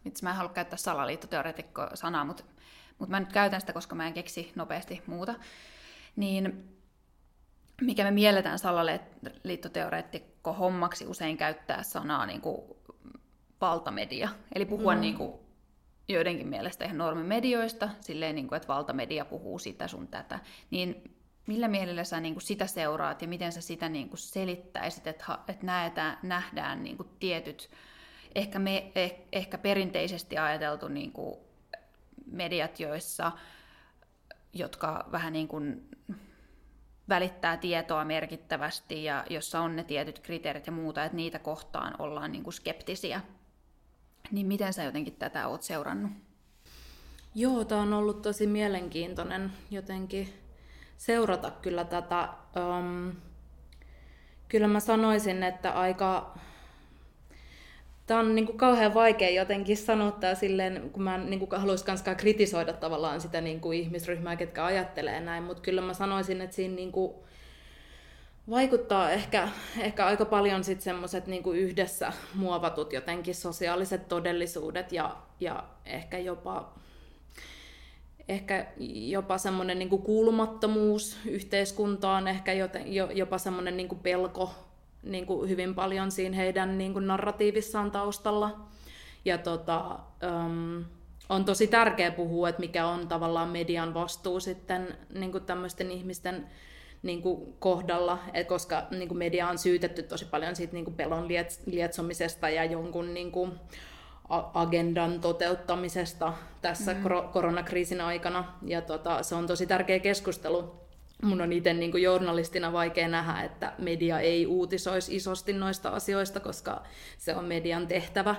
[0.04, 2.44] itse mä en halua käyttää salaliittoteoreetikko-sanaa, mutta,
[2.98, 5.34] mutta mä nyt käytän sitä, koska mä en keksi nopeasti muuta,
[6.16, 6.77] niin
[7.80, 12.60] mikä me mielletään salaliittoteoreetikko hommaksi usein käyttää sanaa niin kuin
[13.60, 15.00] valtamedia, eli puhua mm.
[15.00, 15.32] niin kuin
[16.08, 20.38] joidenkin mielestä ihan normimedioista, silleen, niin kuin, että valtamedia puhuu sitä sun tätä,
[20.70, 21.14] niin
[21.46, 25.38] millä mielellä sä niin kuin sitä seuraat ja miten sä sitä niin kuin selittäisit, että,
[25.48, 27.70] että näetään, nähdään niin kuin tietyt,
[28.34, 31.36] ehkä, me, eh, ehkä perinteisesti ajateltu niin kuin
[32.32, 33.32] mediat, joissa,
[34.52, 35.88] jotka vähän niin kuin
[37.08, 42.32] välittää tietoa merkittävästi ja jossa on ne tietyt kriteerit ja muuta, että niitä kohtaan ollaan
[42.32, 43.20] niin kuin skeptisiä.
[44.30, 46.12] Niin miten sä jotenkin tätä oot seurannut?
[47.34, 50.34] Joo, tämä on ollut tosi mielenkiintoinen jotenkin
[50.96, 52.28] seurata kyllä tätä.
[52.56, 53.12] Um,
[54.48, 56.38] kyllä mä sanoisin, että aika...
[58.08, 62.16] Tämä on niin kuin kauhean vaikea jotenkin sanottaa silleen, kun mä niin kuin haluaisin myös
[62.16, 66.74] kritisoida tavallaan sitä niin kuin ihmisryhmää, ketkä ajattelee näin, mutta kyllä mä sanoisin, että siinä
[66.74, 67.14] niin kuin
[68.50, 75.64] vaikuttaa ehkä, ehkä aika paljon sitten semmoiset niin yhdessä muovatut jotenkin sosiaaliset todellisuudet ja, ja
[75.86, 76.74] ehkä jopa
[78.28, 78.66] ehkä
[79.08, 82.52] jopa semmoinen niin kuulumattomuus yhteiskuntaan, ehkä
[83.14, 84.67] jopa semmoinen niin pelko
[85.02, 88.60] niin kuin hyvin paljon siinä heidän niin kuin narratiivissaan taustalla.
[89.24, 89.98] Ja tota,
[90.46, 90.84] um,
[91.28, 96.46] on tosi tärkeä puhua, että mikä on tavallaan median vastuu sitten niin kuin tämmöisten ihmisten
[97.02, 100.94] niin kuin kohdalla, et koska niin kuin media on syytetty tosi paljon siitä niin kuin
[100.94, 101.28] pelon
[101.66, 103.52] lietsomisesta ja jonkun niin kuin,
[104.54, 106.32] agendan toteuttamisesta
[106.62, 107.02] tässä mm.
[107.32, 108.44] koronakriisin aikana.
[108.62, 110.87] Ja tota, se on tosi tärkeä keskustelu.
[111.22, 116.82] Mun on itse niin journalistina vaikea nähdä, että media ei uutisoisi isosti noista asioista, koska
[117.18, 118.34] se on median tehtävä.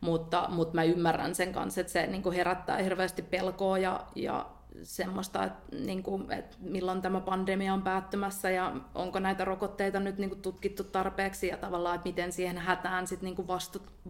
[0.00, 4.46] Mutta, mutta mä ymmärrän sen kanssa, että se niin herättää hirveästi pelkoa ja, ja
[4.82, 10.18] semmoista, että, niin kuin, että milloin tämä pandemia on päättymässä ja onko näitä rokotteita nyt
[10.18, 13.36] niin kuin tutkittu tarpeeksi ja tavallaan, että miten siihen hätään sit niin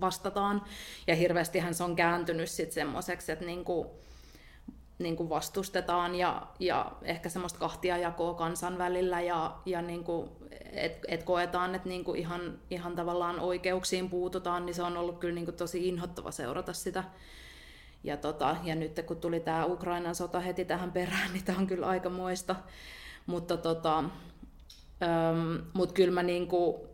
[0.01, 0.63] vastataan.
[1.07, 3.89] Ja hirveästihän se on kääntynyt sitten semmoiseksi, että niin kuin,
[5.03, 10.31] niin kuin vastustetaan ja, ja ehkä semmoista kahtia jakoa kansan välillä ja, ja niin kuin,
[10.73, 15.19] et, et koetaan, että niin kuin ihan, ihan tavallaan oikeuksiin puututaan, niin se on ollut
[15.19, 17.05] kyllä niin kuin tosi inhottava seurata sitä
[18.05, 21.67] ja, tota, ja nyt kun tuli tämä Ukrainan sota heti tähän perään, niin tämä on
[21.67, 22.57] kyllä aika muista.
[23.27, 24.05] Mutta tota,
[25.73, 26.89] mut kyllä mä, niinku,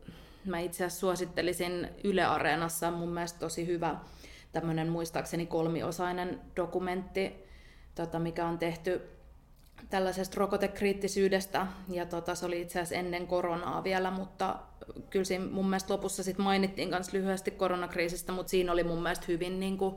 [0.44, 3.96] mä itse asiassa suosittelisin Yle Areenassa mun mielestä tosi hyvä
[4.52, 7.47] tämmöinen muistaakseni kolmiosainen dokumentti,
[8.02, 9.00] tota, mikä on tehty
[9.90, 14.56] tällaisesta rokotekriittisyydestä, ja tota, se oli itse asiassa ennen koronaa vielä, mutta
[15.10, 19.24] kyllä siinä mun mielestä lopussa sit mainittiin myös lyhyesti koronakriisistä, mutta siinä oli mun mielestä
[19.28, 19.94] hyvin niin kuin,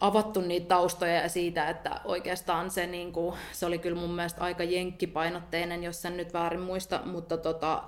[0.00, 4.40] avattu niitä taustoja ja siitä, että oikeastaan se, niin kuin, se oli kyllä mun mielestä
[4.40, 7.82] aika jenkkipainotteinen, jos sen nyt väärin muista, mutta tota,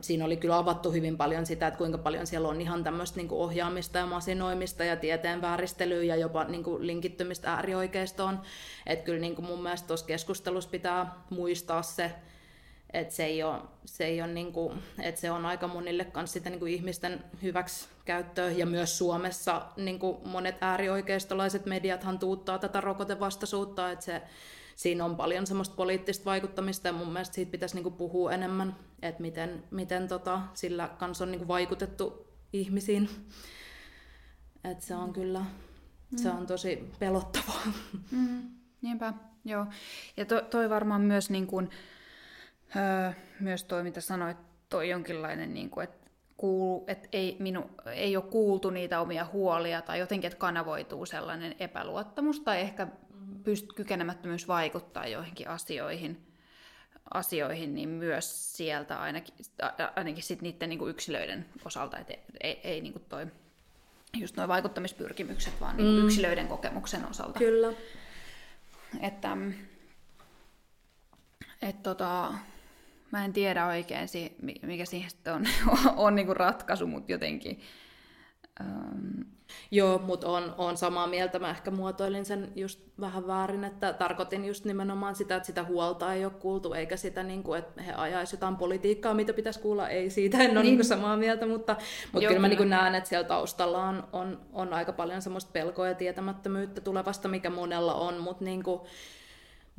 [0.00, 3.28] siinä oli kyllä avattu hyvin paljon sitä, että kuinka paljon siellä on ihan tämmöistä niin
[3.28, 8.40] kuin ohjaamista ja masinoimista ja tieteen vääristelyä ja jopa niin kuin linkittymistä äärioikeistoon.
[8.86, 12.12] Että kyllä niin kuin mun mielestä tuossa keskustelussa pitää muistaa se,
[12.92, 16.32] että se ei ole, se ei ole niin kuin, että se on aika monille kanssa
[16.32, 22.58] sitä niin kuin ihmisten hyväksi käyttöä ja myös Suomessa niin kuin monet äärioikeistolaiset mediathan tuuttaa
[22.58, 24.22] tätä rokotevastaisuutta, että se,
[24.76, 28.76] siinä on paljon semmoista poliittista vaikuttamista ja mun mielestä siitä pitäisi niin kuin puhua enemmän,
[29.02, 33.08] että miten, miten tota, sillä kanssa on niin kuin vaikutettu ihmisiin.
[34.64, 36.18] että se on kyllä, mm.
[36.18, 37.62] se on tosi pelottavaa.
[38.10, 38.42] Mm.
[38.82, 39.12] Niinpä,
[39.44, 39.66] joo.
[40.16, 41.70] Ja to, toi varmaan myös niin kuin,
[42.76, 44.36] Öö, myös toi, mitä sanoit,
[44.68, 49.82] toi jonkinlainen, niin kuin, että kuulu, että ei, minu, ei ole kuultu niitä omia huolia
[49.82, 52.86] tai jotenkin, että kanavoituu sellainen epäluottamus tai ehkä
[53.42, 56.26] pyst- kykenemättömyys vaikuttaa joihinkin asioihin,
[57.14, 59.34] asioihin niin myös sieltä ainakin,
[59.96, 63.26] ainakin sit niiden niin kuin yksilöiden osalta, että ei, ei, niin kuin toi
[64.18, 66.04] just nuo vaikuttamispyrkimykset, vaan niin mm.
[66.04, 67.38] yksilöiden kokemuksen osalta.
[67.38, 67.72] Kyllä.
[69.00, 69.36] Että,
[71.62, 72.34] et tota,
[73.10, 74.08] mä en tiedä oikein,
[74.62, 77.60] mikä siihen sitten on, on, on niin ratkaisu, mutta jotenkin
[78.60, 79.20] Ähm,
[79.70, 81.38] Joo, mutta on, on samaa mieltä.
[81.38, 86.14] Mä ehkä muotoilin sen just vähän väärin, että tarkoitin just nimenomaan sitä, että sitä huolta
[86.14, 89.88] ei ole kuultu, eikä sitä, niin kuin, että he ajaisivat jotain politiikkaa, mitä pitäisi kuulla.
[89.88, 90.76] Ei siitä, en ole niin.
[90.76, 91.76] niin samaa mieltä, mutta,
[92.12, 95.50] mutta Joo, kyllä mä niin näen, että siellä taustalla on, on, on aika paljon semmoista
[95.52, 98.80] pelkoa ja tietämättömyyttä tulevasta, mikä monella on, mutta niin kuin,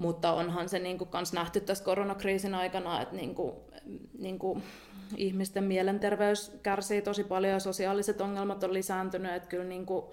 [0.02, 3.54] mutta onhan se niin kuin kans nähty tässä koronakriisin aikana, että niin kuin,
[4.20, 4.64] niin kuin
[5.18, 9.36] ihmisten mielenterveys kärsii tosi paljon ja sosiaaliset ongelmat on lisääntyneet.
[9.36, 10.06] Että kyllä niin kuin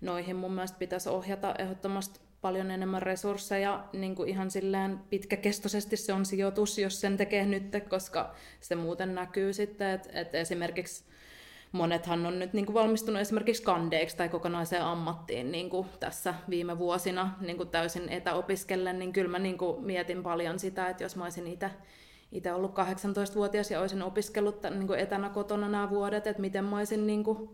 [0.00, 3.84] noihin mun mielestä pitäisi ohjata ehdottomasti paljon enemmän resursseja.
[3.92, 9.14] Niin kuin ihan silleen pitkäkestoisesti se on sijoitus, jos sen tekee nyt, koska se muuten
[9.14, 11.04] näkyy sitten, että, että esimerkiksi
[11.72, 16.78] monethan on nyt niin kuin valmistunut esimerkiksi kandeiksi tai kokonaiseen ammattiin niin kuin tässä viime
[16.78, 21.16] vuosina niin kuin täysin etäopiskellen, niin kyllä mä niin kuin mietin paljon sitä, että jos
[21.16, 21.70] mä olisin itse
[22.32, 26.76] itse ollut 18-vuotias ja olisin opiskellut niin kuin etänä kotona nämä vuodet, että miten mä
[26.76, 27.50] olisin, niin kuin,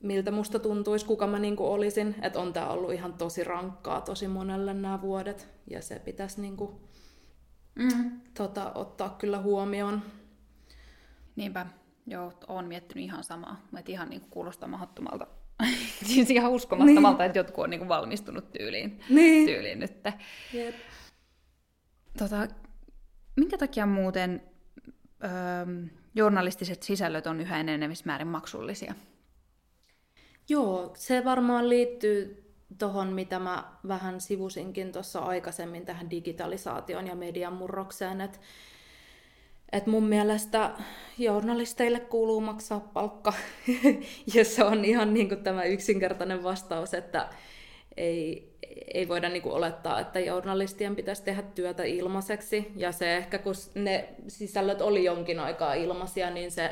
[0.00, 2.14] miltä musta tuntuisi, kuka mä niin kuin olisin.
[2.22, 6.56] Että on tämä ollut ihan tosi rankkaa tosi monelle nämä vuodet ja se pitäisi niin
[6.56, 6.72] kuin,
[7.74, 8.20] mm.
[8.34, 10.02] tota, ottaa kyllä huomioon.
[11.36, 11.66] Niinpä,
[12.10, 13.66] joo, oon miettinyt ihan samaa.
[13.78, 15.26] Että ihan niin kuin kuulostaa mahdottomalta.
[16.06, 17.26] siis ihan uskomattomalta, niin.
[17.26, 19.46] että jotkut on niin kuin valmistunut tyyliin, niin.
[19.46, 19.92] tyyliin nyt.
[20.54, 20.74] Yep.
[22.18, 22.48] Tota,
[23.36, 24.42] Minkä takia muuten
[25.24, 25.30] öö,
[26.14, 28.94] journalistiset sisällöt on yhä enenevissä määrin maksullisia?
[30.48, 32.44] Joo, se varmaan liittyy
[32.78, 38.38] tuohon, mitä mä vähän sivusinkin tuossa aikaisemmin tähän digitalisaation ja median murrokseen, että
[39.72, 40.70] et mun mielestä
[41.18, 43.32] journalisteille kuuluu maksaa palkka,
[44.34, 47.28] ja se on ihan niin kuin tämä yksinkertainen vastaus, että
[47.96, 48.52] ei,
[48.94, 52.72] ei voida niin kuin olettaa, että journalistien pitäisi tehdä työtä ilmaiseksi.
[52.76, 56.70] Ja se ehkä, kun ne sisällöt oli jonkin aikaa ilmaisia, niin se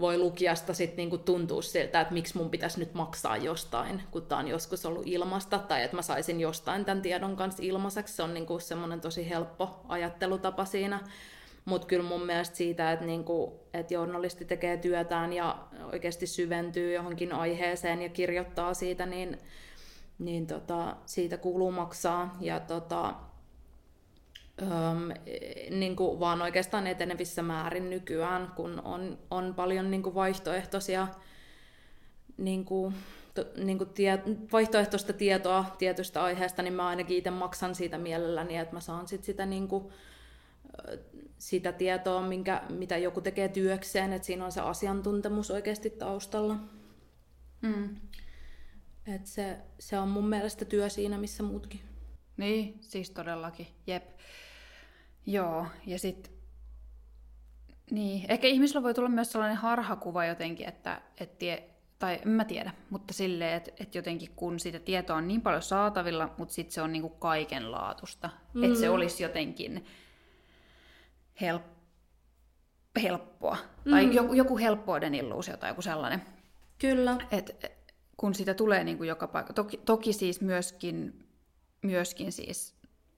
[0.00, 4.38] voi lukijasta sitten niinku tuntua siltä, että miksi mun pitäisi nyt maksaa jostain, kun tämä
[4.38, 8.14] on joskus ollut ilmasta, tai että mä saisin jostain tämän tiedon kanssa ilmaiseksi.
[8.14, 11.00] Se on niinku semmoinen tosi helppo ajattelutapa siinä.
[11.66, 17.32] Mutta kyllä mun mielestä siitä, että, niinku, että journalisti tekee työtään ja oikeasti syventyy johonkin
[17.32, 19.38] aiheeseen ja kirjoittaa siitä, niin
[20.18, 22.36] niin tota, siitä kuuluu maksaa.
[22.40, 23.14] Ja tota,
[24.62, 25.10] öm,
[25.70, 31.08] niin kuin vaan oikeastaan etenevissä määrin nykyään, kun on, on paljon niin kuin vaihtoehtoisia
[32.36, 32.94] niin kuin,
[33.34, 38.56] to, niin kuin tie, vaihtoehtoista tietoa tietystä aiheesta, niin mä ainakin itse maksan siitä mielelläni,
[38.56, 39.92] että mä saan sit sitä, niin kuin,
[41.38, 46.56] sitä tietoa, minkä, mitä joku tekee työkseen, että siinä on se asiantuntemus oikeasti taustalla.
[47.62, 47.96] Mm.
[49.06, 51.80] Et se, se on mun mielestä työ siinä, missä muutkin.
[52.36, 54.04] Niin, siis todellakin, jep.
[55.26, 56.32] Joo, ja sitten
[57.90, 62.44] niin, ehkä ihmisillä voi tulla myös sellainen harhakuva jotenkin, että, et tie, tai en mä
[62.44, 66.74] tiedä, mutta silleen, että, että jotenkin kun sitä tietoa on niin paljon saatavilla, mutta sitten
[66.74, 68.64] se on niinku kaikenlaatusta, mm.
[68.64, 69.86] että se olisi jotenkin
[71.40, 71.62] help,
[73.02, 73.90] helppoa, mm.
[73.90, 76.22] tai joku, joku helppouden illuusio tai joku sellainen.
[76.78, 77.16] Kyllä.
[77.30, 77.76] Et,
[78.16, 79.52] kun sitä tulee niin kuin joka paikka.
[79.52, 81.26] Toki, toki siis myöskin,
[81.82, 82.76] myöskin siis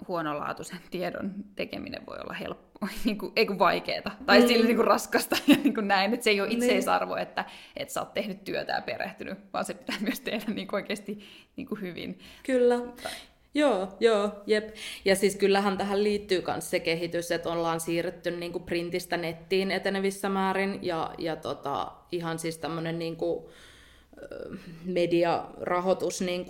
[0.09, 4.47] huonolaatuisen tiedon tekeminen voi olla helppoa, niin kuin, ei kun vaikeeta, tai mm.
[4.47, 6.63] sille niin kuin raskasta ja niin kuin näin, että se ei ole niin.
[6.63, 7.45] itseisarvo, että,
[7.77, 11.19] että sä oot tehnyt työtä ja perehtynyt, vaan se pitää myös tehdä niin kuin oikeasti
[11.57, 12.19] niin kuin hyvin.
[12.43, 12.75] Kyllä.
[13.55, 14.69] Joo, joo, jep.
[15.05, 20.29] Ja siis kyllähän tähän liittyy myös se kehitys, että ollaan siirretty niin printistä nettiin etenevissä
[20.29, 23.45] määrin, ja, ja tota, ihan siis tämmöinen niin kuin,
[24.85, 26.47] mediarahoitus, niin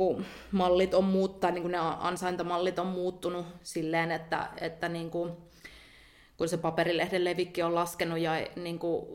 [0.52, 5.32] mallit on muuttaa, niin ne ansaintamallit on muuttunut silleen, että, että niin kuin,
[6.36, 9.06] kun se paperilehden levikki on laskenut ja niin kuin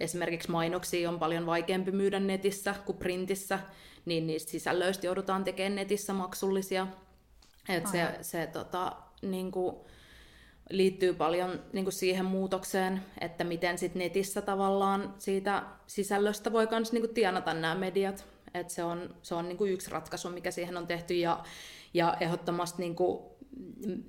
[0.00, 3.58] esimerkiksi mainoksia on paljon vaikeampi myydä netissä kuin printissä,
[4.04, 6.86] niin niistä sisällöistä joudutaan tekemään netissä maksullisia.
[7.68, 9.76] Et se, se tota, niin kuin,
[10.70, 16.92] liittyy paljon niin kuin siihen muutokseen, että miten sit netissä tavallaan siitä sisällöstä voi myös
[16.92, 18.26] niin kuin tienata nämä mediat.
[18.54, 21.42] Et se on, se on niin kuin yksi ratkaisu, mikä siihen on tehty, ja,
[21.94, 23.22] ja ehdottomasti niin kuin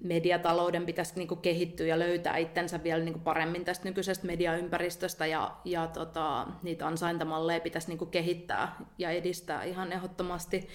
[0.01, 5.25] mediatalouden pitäisi niin kuin kehittyä ja löytää itsensä vielä niin kuin paremmin tästä nykyisestä mediaympäristöstä,
[5.25, 10.67] ja, ja tota, niitä ansaintamalleja pitäisi niin kuin kehittää ja edistää ihan ehdottomasti,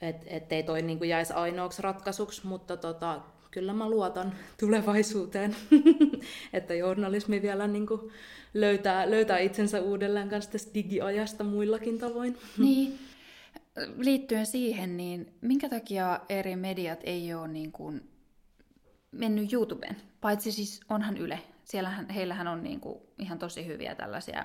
[0.00, 5.56] et, ettei toi niin kuin jäisi ainoaksi ratkaisuksi, mutta tota, kyllä mä luotan tulevaisuuteen,
[6.52, 8.10] että journalismi vielä niin kuin
[8.54, 12.38] löytää, löytää itsensä uudelleen kanssa tästä digiajasta muillakin tavoin.
[12.58, 12.98] Niin,
[13.96, 18.10] liittyen siihen, niin minkä takia eri mediat ei ole niin kuin
[19.10, 19.96] mennyt YouTubeen?
[20.20, 21.40] Paitsi siis onhan Yle.
[21.64, 24.44] Siellähän, heillähän on niin kuin ihan tosi hyviä tällaisia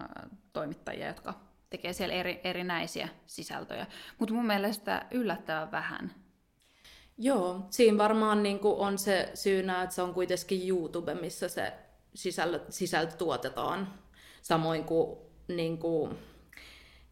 [0.00, 3.86] ää, toimittajia, jotka tekee siellä eri, erinäisiä sisältöjä.
[4.18, 6.14] Mutta mun mielestä yllättävän vähän.
[7.18, 11.72] Joo, siinä varmaan niin on se syynä, että se on kuitenkin YouTube, missä se
[12.14, 13.94] sisältö, sisältö tuotetaan.
[14.42, 16.18] Samoin kuin, niin kuin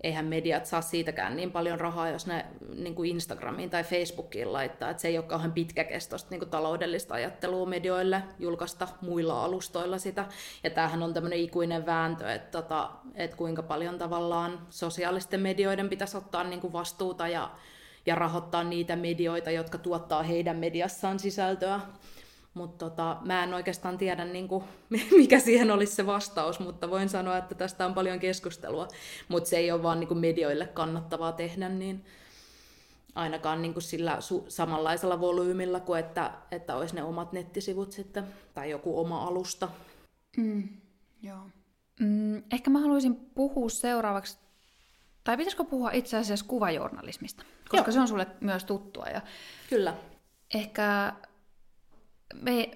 [0.01, 4.91] eihän mediat saa siitäkään niin paljon rahaa, jos ne niin kuin Instagramiin tai Facebookiin laittaa.
[4.91, 10.27] että se ei ole kauhean pitkäkestoista niin kuin taloudellista ajattelua medioille julkaista muilla alustoilla sitä.
[10.65, 16.17] Ja tämähän on tämmöinen ikuinen vääntö, että, tota, että kuinka paljon tavallaan sosiaalisten medioiden pitäisi
[16.17, 17.51] ottaa niin kuin vastuuta ja,
[18.07, 21.81] ja rahoittaa niitä medioita, jotka tuottaa heidän mediassaan sisältöä.
[22.59, 24.65] Mutta tota, mä en oikeastaan tiedä, niin kuin,
[25.19, 28.89] mikä siihen olisi se vastaus, mutta voin sanoa, että tästä on paljon keskustelua.
[29.29, 32.05] Mutta se ei ole vaan niin kuin medioille kannattavaa tehdä, niin
[33.15, 38.25] ainakaan niin kuin sillä su- samanlaisella volyymilla kuin että, että olisi ne omat nettisivut sitten,
[38.55, 39.69] tai joku oma alusta.
[40.37, 40.69] Mm,
[41.23, 41.43] joo.
[42.01, 44.39] Mm, ehkä mä haluaisin puhua seuraavaksi,
[45.25, 47.93] tai pitäisikö puhua itse asiassa kuvajournalismista, koska joo.
[47.93, 49.07] se on sulle myös tuttua.
[49.07, 49.21] Ja
[49.71, 49.95] Kyllä.
[50.55, 51.13] Ehkä
[52.35, 52.71] me,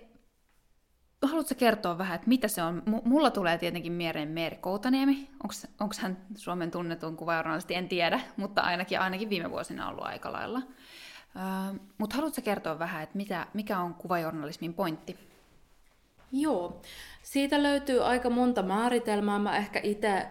[1.23, 2.83] haluatko kertoa vähän, että mitä se on?
[2.87, 5.31] M- mulla tulee tietenkin mieleen Meeri Koutaniemi.
[5.81, 7.75] Onko hän Suomen tunnetun kuvajournalisti?
[7.75, 10.63] En tiedä, mutta ainakin, ainakin viime vuosina ollut aika lailla.
[11.37, 15.19] Öö, mutta haluatko kertoa vähän, että mitä, mikä on kuvajournalismin pointti?
[16.33, 16.83] Joo,
[17.23, 19.39] siitä löytyy aika monta määritelmää.
[19.39, 20.27] Mä ehkä itse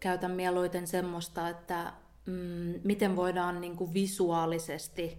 [0.00, 1.92] käytän mieluiten semmoista, että
[2.26, 5.18] mm, miten voidaan niin kuin visuaalisesti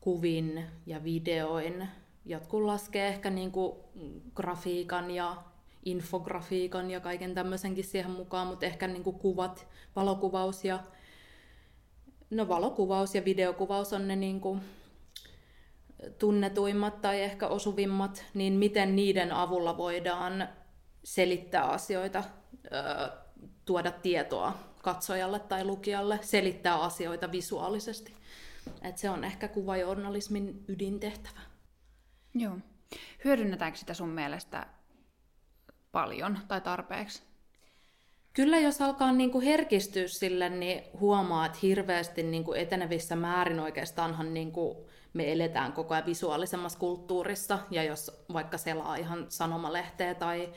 [0.00, 1.88] kuvin ja videoin
[2.28, 3.76] jotkut laskee ehkä niin kuin
[4.34, 5.36] grafiikan ja
[5.84, 10.78] infografiikan ja kaiken tämmöisenkin siihen mukaan, mutta ehkä niin kuin kuvat, valokuvaus ja
[12.30, 14.60] no valokuvaus ja videokuvaus on ne niin kuin
[16.18, 20.48] tunnetuimmat tai ehkä osuvimmat, niin miten niiden avulla voidaan
[21.04, 22.24] selittää asioita,
[23.64, 28.14] tuoda tietoa katsojalle tai lukijalle, selittää asioita visuaalisesti.
[28.82, 31.40] Et se on ehkä kuvajournalismin ydintehtävä.
[32.34, 32.58] Joo.
[33.24, 34.66] Hyödynnetäänkö sitä sun mielestä
[35.92, 37.22] paljon tai tarpeeksi?
[38.32, 43.60] Kyllä jos alkaa niin kuin herkistyä sille, niin huomaa, että hirveästi niin kuin etenevissä määrin
[43.60, 44.78] oikeastaanhan niin kuin
[45.12, 47.58] me eletään koko ajan visuaalisemmassa kulttuurissa.
[47.70, 50.52] Ja jos vaikka selaa ihan sanomalehteä tai,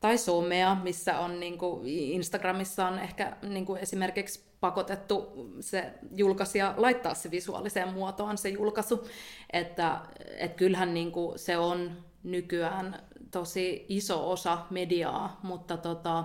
[0.00, 6.74] tai somea, missä on niin kuin Instagramissa on ehkä niin kuin esimerkiksi pakotettu se julkaisija
[6.76, 9.08] laittaa se visuaaliseen muotoon se julkaisu.
[9.52, 10.00] Että
[10.38, 11.92] et kyllähän niin kuin se on
[12.22, 16.24] nykyään tosi iso osa mediaa, mutta tota,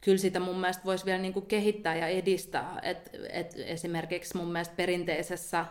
[0.00, 2.78] kyllä sitä mun mielestä voisi vielä niin kuin kehittää ja edistää.
[2.82, 5.66] Et, et esimerkiksi mun mielestä perinteisessä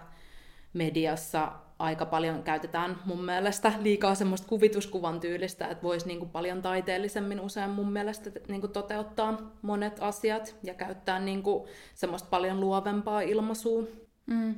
[0.74, 6.62] mediassa aika paljon käytetään mun mielestä liikaa semmoista kuvituskuvan tyylistä, että voisi niin kuin paljon
[6.62, 12.60] taiteellisemmin usein mun mielestä niin kuin toteuttaa monet asiat ja käyttää niin kuin semmoista paljon
[12.60, 13.84] luovempaa ilmaisua.
[14.26, 14.56] Mm.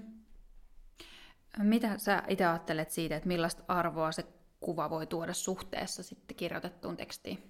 [1.57, 4.25] Mitä sä itse ajattelet siitä, että millaista arvoa se
[4.59, 7.43] kuva voi tuoda suhteessa sitten kirjoitettuun tekstiin?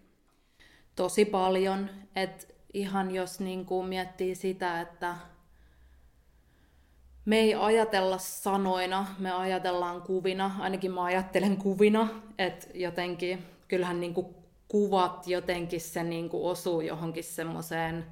[0.95, 1.89] Tosi paljon.
[2.15, 5.15] että ihan jos niin kuin miettii sitä, että
[7.25, 12.07] me ei ajatella sanoina, me ajatellaan kuvina, ainakin mä ajattelen kuvina,
[12.37, 14.27] että jotenkin kyllähän niin kuin
[14.67, 18.05] kuvat jotenkin se niin kuin osuu johonkin semmoiseen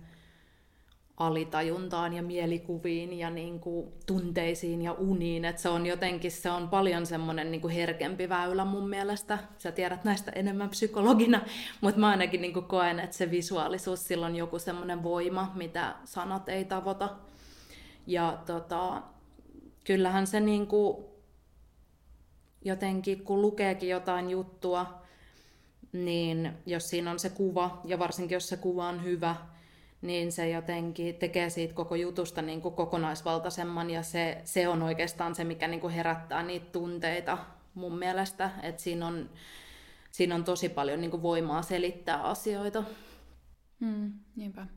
[1.17, 6.69] alitajuntaan ja mielikuviin ja niin kuin tunteisiin ja uniin, että se on jotenkin, se on
[6.69, 9.38] paljon semmoinen niin kuin herkempi väylä mun mielestä.
[9.58, 11.41] Sä tiedät näistä enemmän psykologina,
[11.82, 15.95] mutta mä ainakin niin kuin koen, että se visuaalisuus, sillä on joku semmoinen voima, mitä
[16.06, 17.10] sanat ei tavoita.
[18.10, 19.02] Ja tota,
[19.84, 21.06] kyllähän se niin kuin,
[22.65, 25.02] jotenkin, kun lukeekin jotain juttua,
[25.91, 29.36] niin jos siinä on se kuva, ja varsinkin jos se kuva on hyvä,
[30.02, 35.36] niin se jotenkin tekee siitä koko jutusta niin kuin kokonaisvaltaisemman, ja se, se on oikeastaan
[35.36, 37.38] se, mikä niin kuin herättää niitä tunteita
[37.74, 39.30] mun mielestä, että siinä on,
[40.12, 42.84] siinä on tosi paljon niin kuin voimaa selittää asioita.
[43.80, 44.68] Mm, niinpä.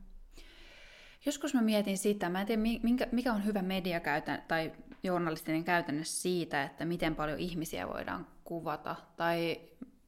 [1.25, 4.71] Joskus mä mietin sitä, mä en tiedä minkä, mikä on hyvä mediakäytän, tai
[5.03, 8.95] journalistinen käytännössä siitä, että miten paljon ihmisiä voidaan kuvata.
[9.17, 9.61] Tai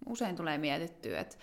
[0.05, 1.35] usein tulee mietittyä, että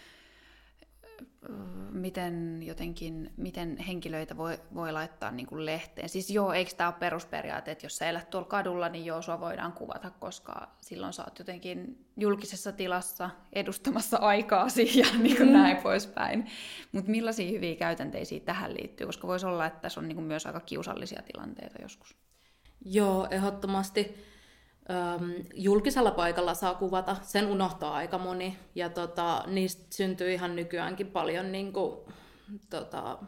[1.91, 6.09] miten jotenkin, miten henkilöitä voi, voi laittaa niin kuin lehteen.
[6.09, 9.41] Siis joo, eikö tämä ole perusperiaate, että jos sä elät tuolla kadulla, niin joo, sua
[9.41, 15.53] voidaan kuvata, koska silloin sä oot jotenkin julkisessa tilassa edustamassa aikaasi ja niin kuin mm.
[15.53, 16.47] näin poispäin.
[16.93, 20.47] Mutta millaisia hyviä käytänteisiä tähän liittyy, koska voisi olla, että tässä on niin kuin myös
[20.47, 22.17] aika kiusallisia tilanteita joskus.
[22.85, 24.32] Joo, ehdottomasti
[25.55, 28.59] julkisella paikalla saa kuvata, sen unohtaa aika moni.
[28.75, 31.99] Ja tota, niistä syntyy ihan nykyäänkin paljon niin kuin,
[32.71, 33.19] tota,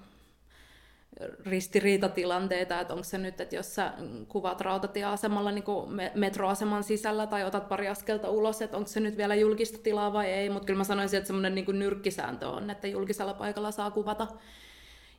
[1.47, 3.93] ristiriitatilanteita, että onko se nyt, että jos sä
[4.29, 9.17] kuvat rautatieasemalla niin kuin metroaseman sisällä tai otat pari askelta ulos, että onko se nyt
[9.17, 12.87] vielä julkista tilaa vai ei, mutta kyllä mä sanoisin, että semmoinen niin nyrkkisääntö on, että
[12.87, 14.27] julkisella paikalla saa kuvata.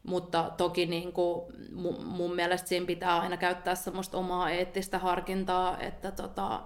[0.08, 1.53] Mutta toki niin kuin,
[2.06, 6.62] mun mielestä siinä pitää aina käyttää semmoista omaa eettistä harkintaa, että, tota,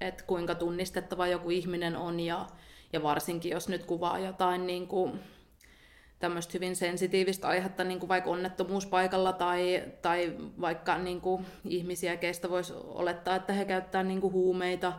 [0.00, 2.46] että kuinka tunnistettava joku ihminen on ja,
[2.92, 5.20] ja varsinkin jos nyt kuvaa jotain niin kuin,
[6.22, 12.50] tämmöistä hyvin sensitiivistä aihetta, niin kuin vaikka onnettomuuspaikalla tai, tai vaikka niin kuin ihmisiä, keistä
[12.50, 14.92] voisi olettaa, että he käyttää niin kuin huumeita,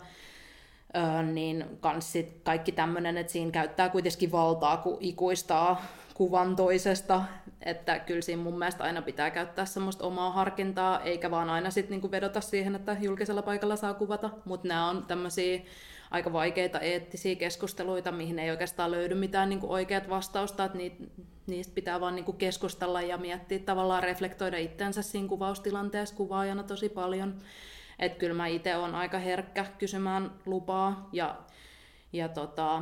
[1.33, 2.13] niin kans
[2.43, 5.81] kaikki tämmöinen, että siinä käyttää kuitenkin valtaa, kun ikuistaa
[6.13, 7.23] kuvan toisesta,
[7.61, 11.91] että kyllä siinä mun mielestä aina pitää käyttää semmoista omaa harkintaa, eikä vaan aina sitten
[11.91, 15.61] niinku vedota siihen, että julkisella paikalla saa kuvata, mutta nämä on tämmöisiä
[16.11, 21.03] aika vaikeita eettisiä keskusteluita, mihin ei oikeastaan löydy mitään niinku oikeat vastausta, että niitä,
[21.47, 27.35] niistä pitää vaan niinku keskustella ja miettiä tavallaan reflektoida itsensä siinä kuvaustilanteessa kuvaajana tosi paljon.
[27.99, 31.35] Että kyllä mä itse olen aika herkkä kysymään lupaa ja,
[32.13, 32.81] ja tota,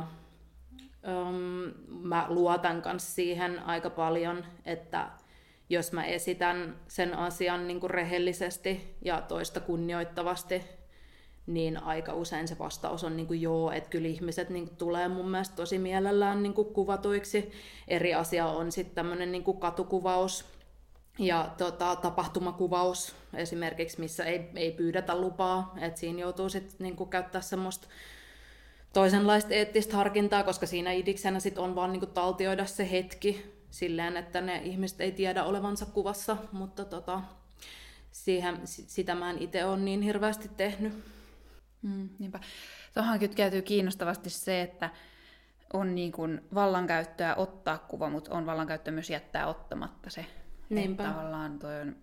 [1.06, 5.08] um, mä luotan myös siihen aika paljon, että
[5.68, 10.62] jos mä esitän sen asian niin kuin rehellisesti ja toista kunnioittavasti,
[11.46, 15.08] niin aika usein se vastaus on niin kuin joo, että kyllä ihmiset niin kuin tulee
[15.08, 17.52] mun mielestä tosi mielellään niin kuin kuvatuiksi.
[17.88, 20.44] Eri asia on sitten tämmöinen niin katukuvaus
[21.18, 27.40] ja tota, tapahtumakuvaus esimerkiksi, missä ei, ei pyydetä lupaa, että siinä joutuu sitten niin käyttää
[27.40, 27.88] semmoista
[28.92, 34.40] toisenlaista eettistä harkintaa, koska siinä idiksenä sit on vaan niinku taltioida se hetki silleen, että
[34.40, 37.22] ne ihmiset ei tiedä olevansa kuvassa, mutta tota,
[38.12, 41.04] siihen, sitä mä en itse ole niin hirveästi tehnyt.
[41.82, 42.40] Mm, niinpä.
[42.94, 44.90] Tuohon kytkeytyy kiinnostavasti se, että
[45.72, 50.26] on niin kuin vallankäyttöä ottaa kuva, mutta on vallankäyttöä myös jättää ottamatta se.
[50.68, 51.02] Niinpä.
[51.02, 51.96] Että tavallaan toi on,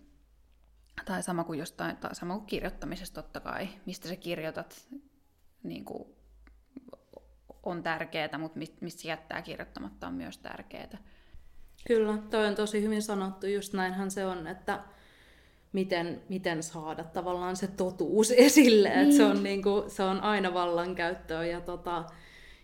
[1.04, 4.86] tai sama kuin jostain, tai sama kuin kirjoittamisesta totta kai, mistä sä kirjoitat
[5.62, 6.19] niin kuin
[7.62, 10.98] on tärkeää, mutta mistä jättää kirjoittamatta on myös tärkeää.
[11.86, 14.80] Kyllä, toi on tosi hyvin sanottu, just näinhän se on, että
[15.72, 19.00] miten, miten saada tavallaan se totuus esille, niin.
[19.00, 22.04] että se on, niin kuin, se on aina vallankäyttöä ja tota,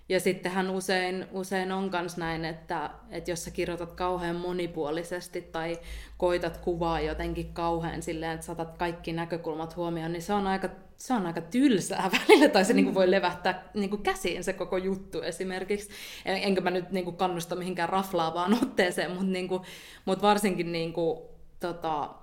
[0.08, 5.78] ja sittenhän usein, usein on myös näin, että, että jos sä kirjoitat kauhean monipuolisesti tai
[6.18, 11.14] koitat kuvaa jotenkin kauhean silleen, että saatat kaikki näkökulmat huomioon, niin se on aika, se
[11.14, 12.76] on aika tylsää välillä, tai se mm.
[12.76, 15.90] niin kuin voi levähtää niin kuin käsiin se koko juttu esimerkiksi.
[16.24, 19.62] Enkä mä nyt niin kuin kannusta mihinkään raflaavaan otteeseen, mutta, niin kuin,
[20.04, 21.18] mutta varsinkin niin kuin,
[21.60, 22.14] tota,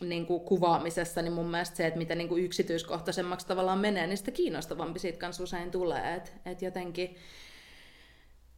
[0.00, 4.18] niin kuin kuvaamisessa, niin mun mielestä se, että mitä niin kuin yksityiskohtaisemmaksi tavallaan menee, niin
[4.18, 6.14] sitä kiinnostavampi siitä kanssa usein tulee.
[6.14, 7.16] Että et jotenkin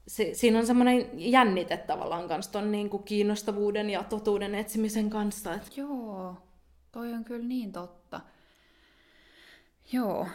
[0.07, 5.55] se, siinä on semmoinen jännite tavallaan kanssa ton niin kuin kiinnostavuuden ja totuuden etsimisen kanssa.
[5.55, 5.77] Et...
[5.77, 6.37] Joo,
[6.93, 8.21] toi on kyllä niin totta.
[9.93, 10.27] Joo,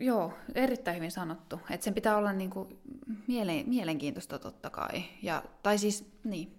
[0.00, 1.60] joo, erittäin hyvin sanottu.
[1.70, 2.78] Että sen pitää olla niin kuin
[3.26, 5.02] mielen, mielenkiintoista totta kai.
[5.22, 6.58] Ja, tai siis, niin,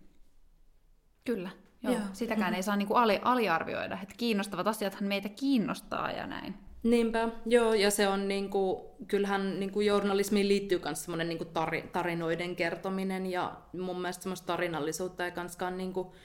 [1.25, 1.49] kyllä.
[1.83, 2.03] Joo, Joo.
[2.13, 2.55] sitäkään mm.
[2.55, 6.53] ei saa niinku ali, aliarvioida, että kiinnostavat asiathan meitä kiinnostaa ja näin.
[6.83, 12.55] Niinpä, joo, ja se on niinku, kyllähän niinku journalismiin liittyy myös semmoinen niinku tar- tarinoiden
[12.55, 16.15] kertominen, ja mun mielestä semmoista tarinallisuutta ei kanskaan niinku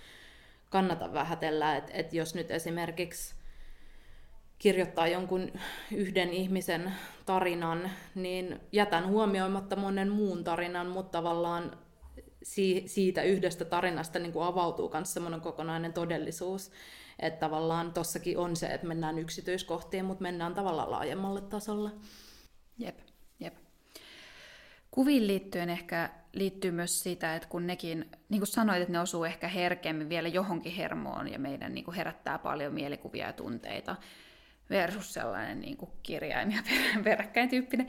[0.71, 3.35] kannata vähätellä, että et jos nyt esimerkiksi
[4.59, 5.53] kirjoittaa jonkun
[5.93, 6.93] yhden ihmisen
[7.27, 11.79] tarinan, niin jätän huomioimatta monen muun tarinan, mutta tavallaan
[12.87, 16.71] siitä yhdestä tarinasta niin kuin avautuu myös semmoinen kokonainen todellisuus.
[17.19, 21.91] Että tavallaan tossakin on se, että mennään yksityiskohtiin, mutta mennään tavallaan laajemmalle tasolle.
[22.79, 22.99] Jep,
[23.41, 23.55] jep.
[24.91, 29.25] Kuviin liittyen ehkä liittyy myös sitä, että kun nekin, niin kuin sanoit, että ne osuu
[29.25, 33.97] ehkä herkemmin vielä johonkin hermoon ja meidän niin kuin herättää paljon mielikuvia ja tunteita
[34.71, 36.63] versus sellainen niin kuin kirjaimia
[37.05, 37.87] peräkkäin tyyppinen,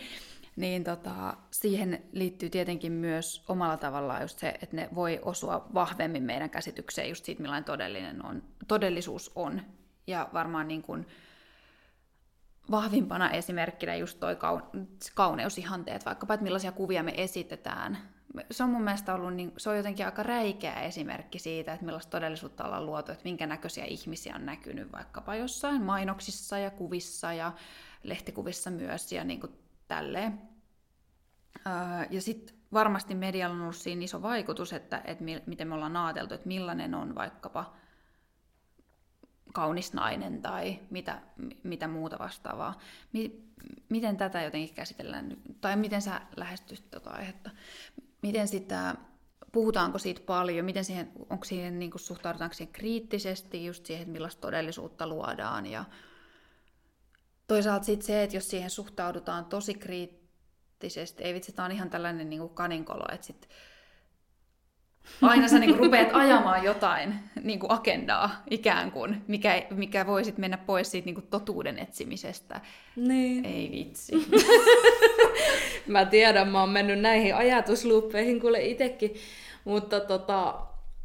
[0.58, 6.24] niin tota, siihen liittyy tietenkin myös omalla tavallaan just se, että ne voi osua vahvemmin
[6.24, 9.62] meidän käsitykseen just siitä, millainen todellinen on, todellisuus on.
[10.08, 11.08] Ja varmaan niin kuin
[12.72, 14.64] vahvimpana esimerkkinä just toi kaun,
[15.16, 17.98] kauneusihanteet, vaikkapa, että millaisia kuvia me esitetään.
[18.52, 22.12] se on mun mielestä ollut, niin, se on jotenkin aika räikeä esimerkki siitä, että millaista
[22.12, 27.52] todellisuutta ollaan luotu, että minkä näköisiä ihmisiä on näkynyt vaikkapa jossain mainoksissa ja kuvissa ja
[28.04, 30.42] lehtikuvissa myös ja niin kuin tälleen.
[32.10, 36.34] Ja sitten varmasti medialla on ollut siinä iso vaikutus, että, että miten me ollaan ajateltu,
[36.34, 37.74] että millainen on vaikkapa
[39.54, 41.22] kaunis nainen tai mitä,
[41.64, 42.80] mitä muuta vastaavaa.
[43.90, 47.50] Miten tätä jotenkin käsitellään, tai miten sä lähestyt tuota aihetta?
[48.22, 48.96] Miten sitä,
[49.52, 54.12] puhutaanko siitä paljon, miten siihen, onko siihen, niin kuin, suhtaudutaanko siihen kriittisesti, just siihen, että
[54.12, 55.86] millaista todellisuutta luodaan, ja
[57.48, 62.30] toisaalta sitten se, että jos siihen suhtaudutaan tosi kriittisesti, ei vitsi, tämä on ihan tällainen
[62.30, 63.50] niin kuin kaninkolo, että sitten
[65.22, 70.58] aina sä niinku rupeat ajamaan jotain niinku agendaa ikään kuin, mikä, mikä voi sitten mennä
[70.58, 72.62] pois siitä niinku totuuden etsimisestä.
[72.96, 73.46] Niin.
[73.46, 74.14] Ei vitsi.
[75.88, 79.16] mä tiedän, mä oon mennyt näihin ajatusluuppeihin kuule itekin.
[79.66, 80.56] Mutta tota,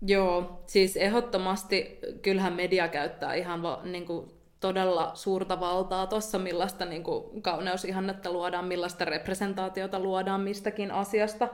[0.07, 4.31] joo, siis ehdottomasti kyllähän media käyttää ihan va, niin kuin,
[4.63, 11.49] todella suurta valtaa tuossa, millaista niin kuin, kauneusihannetta luodaan, millaista representaatiota luodaan mistäkin asiasta.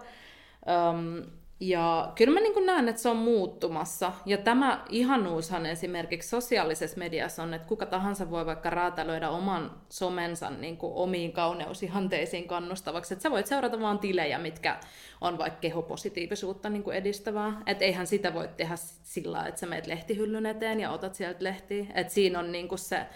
[0.69, 1.31] Öm,
[1.61, 4.13] ja kyllä mä niin näen, että se on muuttumassa.
[4.27, 10.51] Ja tämä ihanuushan esimerkiksi sosiaalisessa mediassa on, että kuka tahansa voi vaikka räätälöidä oman somensa
[10.51, 13.15] niin kuin omiin kauneusihanteisiin kannustavaksi.
[13.15, 14.81] Että sä voit seurata vaan tilejä, mitkä
[15.21, 17.63] on vaikka kehopositiivisuutta niin kuin edistävää.
[17.67, 21.87] Että eihän sitä voi tehdä sillä, että sä meet lehtihyllyn eteen ja otat sieltä lehtiä.
[21.95, 23.07] Että siinä on niin kuin se,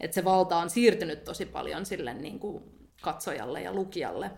[0.00, 2.62] että se valta on siirtynyt tosi paljon sille niin kuin
[3.02, 4.30] katsojalle ja lukijalle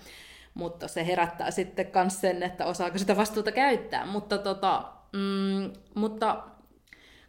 [0.54, 4.06] mutta se herättää sitten myös sen, että osaako sitä vastuuta käyttää.
[4.06, 6.44] Mutta, tota, mm, mutta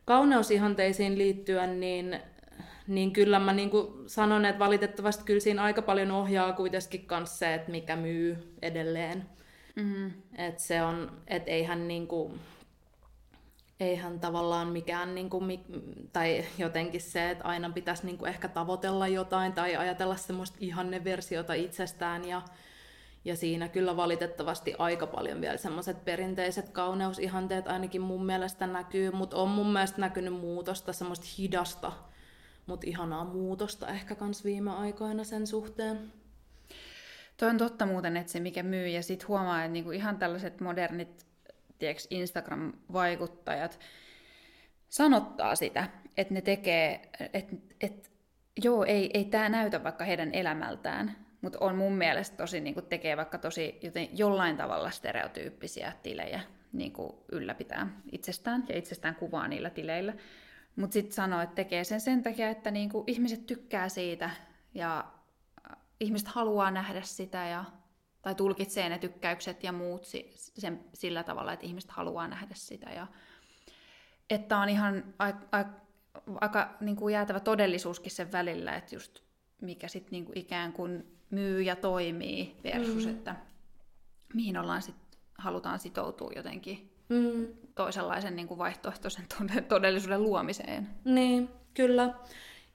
[0.05, 2.19] kauneusihanteisiin liittyen, niin,
[2.88, 3.71] niin kyllä mä niin
[4.07, 9.26] sanon, että valitettavasti kyllä siinä aika paljon ohjaa kuitenkin myös se, että mikä myy edelleen.
[9.76, 10.11] Mm-hmm.
[10.38, 12.39] Että se on, että eihän niin kuin,
[13.80, 15.63] eihän tavallaan mikään, niin kuin,
[16.13, 21.53] tai jotenkin se, että aina pitäisi niin kuin ehkä tavoitella jotain tai ajatella semmoista ihanneversiota
[21.53, 22.41] itsestään ja
[23.26, 29.38] ja siinä kyllä valitettavasti aika paljon vielä semmoiset perinteiset kauneusihanteet ainakin mun mielestä näkyy, mutta
[29.38, 31.91] on mun mielestä näkynyt muutosta, semmoista hidasta,
[32.65, 36.13] mutta ihanaa muutosta ehkä kans viime aikoina sen suhteen.
[37.38, 40.61] Toi on totta muuten, että se mikä myy, ja sitten huomaa, että niinku ihan tällaiset
[40.61, 41.26] modernit
[41.80, 43.80] tieks, Instagram-vaikuttajat
[44.89, 48.11] sanottaa sitä, että ne tekee, että et,
[48.63, 52.86] joo, ei, ei tämä näytä vaikka heidän elämältään, mutta on mun mielestä tosi, niin kuin
[52.86, 56.41] tekee vaikka tosi joten jollain tavalla stereotyyppisiä tilejä
[56.74, 60.14] niin kuin ylläpitää itsestään ja itsestään kuvaa niillä tileillä.
[60.76, 64.30] Mutta sitten sanoo, että tekee sen sen takia, että niin kuin ihmiset tykkää siitä
[64.74, 65.00] ja
[65.72, 67.66] äh, ihmiset haluaa nähdä sitä ja,
[68.22, 72.89] tai tulkitsee ne tykkäykset ja muut sen, sillä tavalla, että ihmiset haluaa nähdä sitä.
[72.89, 73.08] Ja,
[74.30, 75.72] että on ihan aika, aika,
[76.41, 79.24] aika niin kuin jäätävä todellisuuskin sen välillä, että just
[79.62, 83.11] mikä sitten niin kuin ikään kuin myy ja toimii versus, mm.
[83.11, 83.36] että
[84.34, 84.95] mihin ollaan sit,
[85.38, 87.47] halutaan sitoutua jotenkin mm.
[87.75, 89.25] toisenlaisen niin kuin vaihtoehtoisen
[89.67, 90.89] todellisuuden luomiseen.
[91.05, 92.13] Niin, kyllä.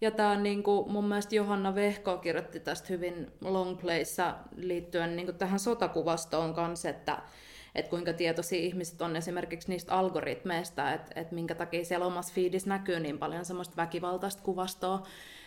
[0.00, 5.16] Ja tämä on niin kuin, mun mielestä Johanna Vehko kirjoitti tästä hyvin long playssa liittyen
[5.16, 7.22] niin kuin tähän sotakuvastoon kanssa, että,
[7.74, 12.68] että kuinka tietoisia ihmiset on esimerkiksi niistä algoritmeista, että, että minkä takia siellä omassa feedissä
[12.68, 15.06] näkyy niin paljon semmoista väkivaltaista kuvastoa,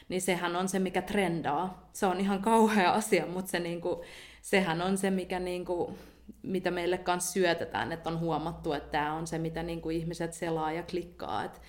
[0.10, 1.90] niin sehän on se, mikä trendaa.
[1.94, 4.04] Se on ihan kauhea asia, mutta se niinku,
[4.42, 5.98] sehän on se, mikä niinku,
[6.44, 10.72] mitä meille kanssa syötetään, että on huomattu, että tämä on se, mitä niinku ihmiset selaa
[10.72, 11.44] ja klikkaa.
[11.44, 11.60] Että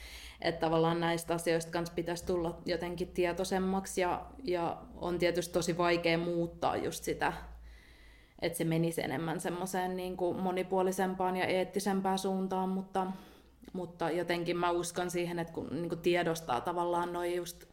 [0.41, 6.19] et tavallaan näistä asioista kanssa pitäisi tulla jotenkin tietoisemmaksi ja, ja on tietysti tosi vaikea
[6.19, 7.33] muuttaa just sitä,
[8.43, 13.07] että se menisi enemmän semmoiseen niin monipuolisempaan ja eettisempään suuntaan, mutta,
[13.73, 17.65] mutta jotenkin mä uskon siihen, että kun niin kuin tiedostaa tavallaan noin just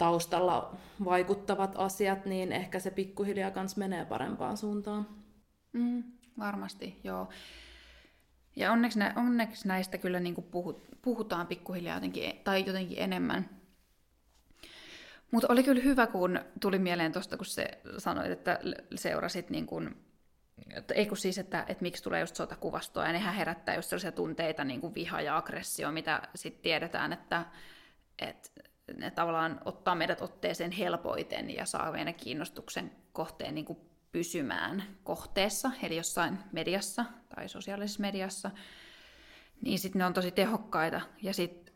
[0.00, 5.08] taustalla vaikuttavat asiat, niin ehkä se pikkuhiljaa kans menee parempaan suuntaan.
[5.72, 6.04] Mm,
[6.38, 7.28] varmasti, joo.
[8.56, 13.50] Ja onneksi, nä, onneksi näistä kyllä niin puhut, puhutaan pikkuhiljaa jotenkin, tai jotenkin enemmän.
[15.30, 18.58] Mutta oli kyllä hyvä, kun tuli mieleen tuosta, kun se sanoit, että
[18.94, 19.96] seurasit niin kuin,
[20.94, 24.64] ei kun siis, että, että miksi tulee just sotakuvastoa, ja nehän herättää just sellaisia tunteita,
[24.64, 27.46] niin kuin viha ja aggressio, mitä sitten tiedetään, että,
[28.18, 33.78] että ne tavallaan ottaa meidät otteeseen helpoiten ja saa meidän kiinnostuksen kohteen niin kuin
[34.12, 38.50] pysymään kohteessa, eli jossain mediassa tai sosiaalisessa mediassa,
[39.60, 41.00] niin sitten ne on tosi tehokkaita.
[41.22, 41.72] Ja sit,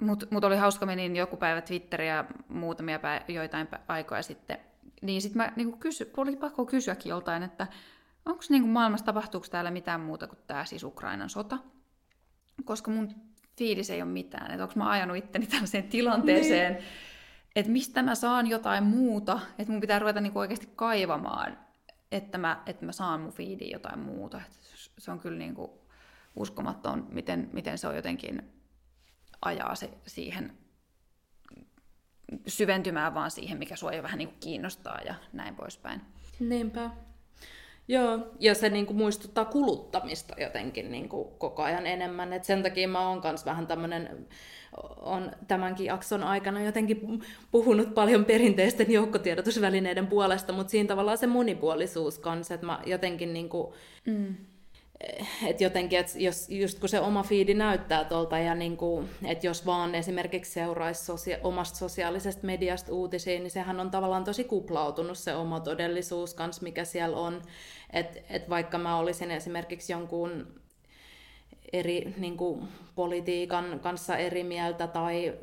[0.00, 4.58] mut, mut oli hauska, menin joku päivä Twitteriä muutamia päivä, joitain aikoja sitten,
[5.02, 7.66] niin sitten mä niin kysy, oli pakko kysyäkin joltain, että
[8.26, 11.58] onko niin maailmassa tapahtuuko täällä mitään muuta kuin tämä siis Ukrainan sota?
[12.64, 13.14] Koska mun
[13.56, 16.84] fiilis ei ole mitään, että onko mä ajanut itteni tällaiseen tilanteeseen, niin.
[17.56, 21.58] että mistä mä saan jotain muuta, että mun pitää ruveta niin oikeasti kaivamaan,
[22.12, 24.40] että mä, että mä saan mun fiidiin jotain muuta.
[24.46, 24.52] Et
[24.98, 25.70] se on kyllä niin kuin
[26.36, 28.42] uskomaton, miten, miten se on jotenkin
[29.42, 30.52] ajaa se siihen
[32.46, 36.00] syventymään vaan siihen, mikä sua jo vähän niin kuin kiinnostaa ja näin poispäin.
[36.40, 36.90] Niinpä.
[37.88, 42.32] Joo, ja se niinku muistuttaa kuluttamista jotenkin niinku koko ajan enemmän.
[42.32, 44.26] Et sen takia mä oon kans vähän tämmönen,
[44.96, 52.18] on tämänkin jakson aikana jotenkin puhunut paljon perinteisten joukkotiedotusvälineiden puolesta, mutta siinä tavallaan se monipuolisuus
[52.18, 53.74] kanssa, että mä jotenkin niinku,
[54.06, 54.36] mm
[55.46, 59.46] että jotenkin, että jos, just kun se oma fiidi näyttää tuolta, ja niin kuin, että
[59.46, 65.18] jos vaan esimerkiksi seuraisi sosia- omasta sosiaalisesta mediasta uutisia, niin sehän on tavallaan tosi kuplautunut
[65.18, 67.42] se oma todellisuus kanssa, mikä siellä on.
[67.92, 70.46] Että et vaikka mä olisin esimerkiksi jonkun
[71.72, 75.34] eri niin kuin, politiikan kanssa eri mieltä tai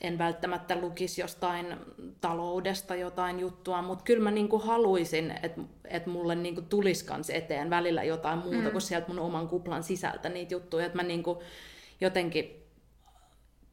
[0.00, 1.76] en välttämättä lukisi jostain
[2.20, 7.70] taloudesta jotain juttua, mutta kyllä mä niinku haluaisin, että et mulle niinku tulisi kans eteen
[7.70, 8.70] välillä jotain muuta mm.
[8.70, 11.42] kuin sieltä mun oman kuplan sisältä niitä juttuja, että mä niinku
[12.00, 12.66] jotenkin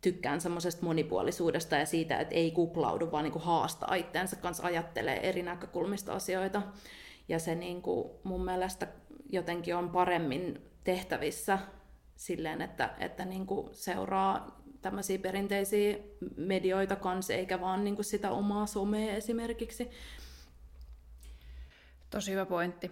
[0.01, 5.43] tykkään semmoisesta monipuolisuudesta ja siitä, että ei kuplaudu, vaan niinku haastaa itseensä kanssa ajattelee eri
[5.43, 6.61] näkökulmista asioita.
[7.27, 8.87] Ja se niinku mun mielestä
[9.29, 11.59] jotenkin on paremmin tehtävissä
[12.15, 15.97] silleen, että, että niinku seuraa tämmöisiä perinteisiä
[16.37, 19.89] medioita kanssa, eikä vaan niin kuin sitä omaa somea esimerkiksi.
[22.09, 22.91] Tosi hyvä pointti.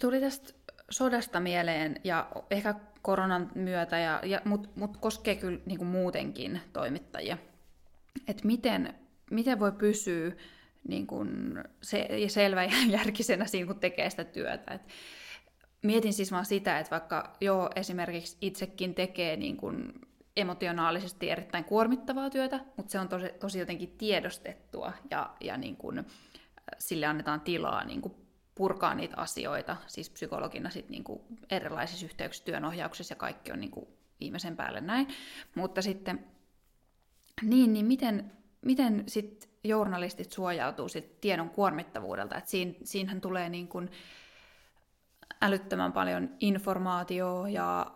[0.00, 0.52] Tuli tästä
[0.90, 6.60] sodasta mieleen ja ehkä koronan myötä, ja, ja, mutta mut koskee kyllä niin kuin muutenkin
[6.72, 7.38] toimittajia.
[8.28, 8.94] Että miten,
[9.30, 10.32] miten voi pysyä
[10.88, 11.30] niin kuin
[11.82, 14.74] se, selvä ja järkisenä siinä, kun tekee sitä työtä.
[14.74, 14.82] Et
[15.82, 19.92] mietin siis vaan sitä, että vaikka joo, esimerkiksi itsekin tekee niin kuin
[20.36, 25.98] emotionaalisesti erittäin kuormittavaa työtä, mutta se on tosi, tosi jotenkin tiedostettua ja, ja niin kuin,
[25.98, 26.04] äh,
[26.78, 28.14] sille annetaan tilaa niin kuin
[28.54, 31.20] purkaa niitä asioita, siis psykologina sit niin kuin
[31.50, 33.86] erilaisissa yhteyksissä, työnohjauksessa ja kaikki on niin kuin
[34.20, 35.08] viimeisen päälle näin.
[35.54, 36.26] Mutta sitten,
[37.42, 43.68] niin, niin miten, miten sitten journalistit suojautuu sit tiedon kuormittavuudelta, että siinä, siinähän tulee niin
[43.68, 43.90] kuin,
[45.42, 47.86] älyttömän paljon informaatiota ja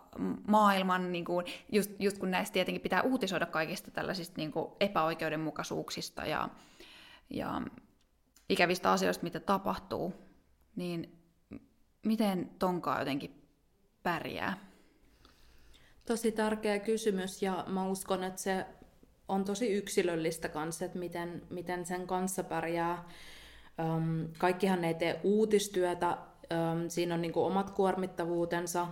[0.47, 6.25] maailman, niin kuin, just, just kun näistä tietenkin pitää uutisoida kaikista tällaisista niin kuin epäoikeudenmukaisuuksista
[6.25, 6.49] ja,
[7.29, 7.61] ja
[8.49, 10.13] ikävistä asioista, mitä tapahtuu,
[10.75, 11.19] niin
[12.05, 13.41] miten tonkaa jotenkin
[14.03, 14.57] pärjää?
[16.05, 18.65] Tosi tärkeä kysymys ja mä uskon, että se
[19.27, 23.03] on tosi yksilöllistä kanssa, että miten, miten sen kanssa pärjää.
[24.37, 26.17] kaikkihan ei tee uutistyötä
[26.87, 28.87] Siinä on niin kuin omat kuormittavuutensa,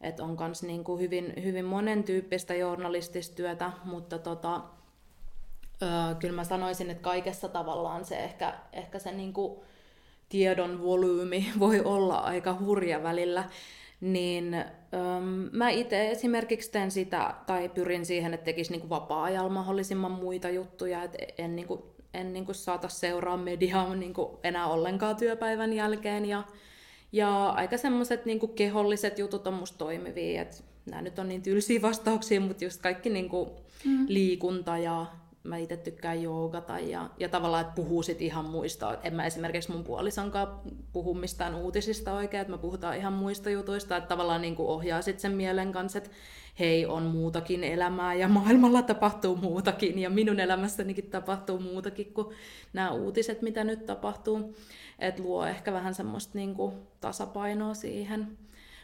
[0.00, 4.60] että on myös niin hyvin, hyvin monen tyyppistä journalistista työtä, mutta tota,
[6.18, 9.60] kyllä mä sanoisin, että kaikessa tavallaan se ehkä, ehkä se niin kuin
[10.28, 13.44] tiedon volyymi voi olla aika hurja välillä,
[14.00, 20.12] niin öm, mä itse esimerkiksi teen sitä, tai pyrin siihen, että tekisi niin vapaa-ajalla mahdollisimman
[20.12, 21.82] muita juttuja, että en, niin kuin,
[22.14, 26.42] en niin kuin saata seuraa mediaa niin kuin enää ollenkaan työpäivän jälkeen, ja
[27.12, 30.42] ja aika semmoiset niin keholliset jutut on musta toimivia.
[30.42, 33.50] Et nämä nyt on niin tylsiä vastauksia, mutta just kaikki niin kuin
[33.84, 34.04] mm.
[34.08, 35.06] liikunta ja
[35.44, 38.98] mä itse tykkään joogata ja, ja tavallaan, että puhuu sit ihan muista.
[39.02, 40.60] En mä esimerkiksi mun puolisonkaan
[40.92, 45.02] puhu mistään uutisista oikein, että me puhutaan ihan muista jutuista, että tavallaan niin kuin ohjaa
[45.02, 46.10] sit sen mielen kanssa, että
[46.58, 52.26] hei, on muutakin elämää ja maailmalla tapahtuu muutakin ja minun elämässänikin tapahtuu muutakin kuin
[52.72, 54.54] nämä uutiset, mitä nyt tapahtuu
[54.98, 58.38] että luo ehkä vähän semmoista niinku tasapainoa siihen.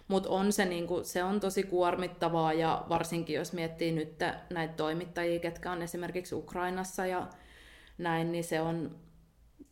[0.09, 4.19] Mutta on se, niinku, se on tosi kuormittavaa ja varsinkin jos miettii nyt
[4.51, 7.29] näitä toimittajia, ketkä on esimerkiksi Ukrainassa ja
[7.99, 8.97] näin, niin se on,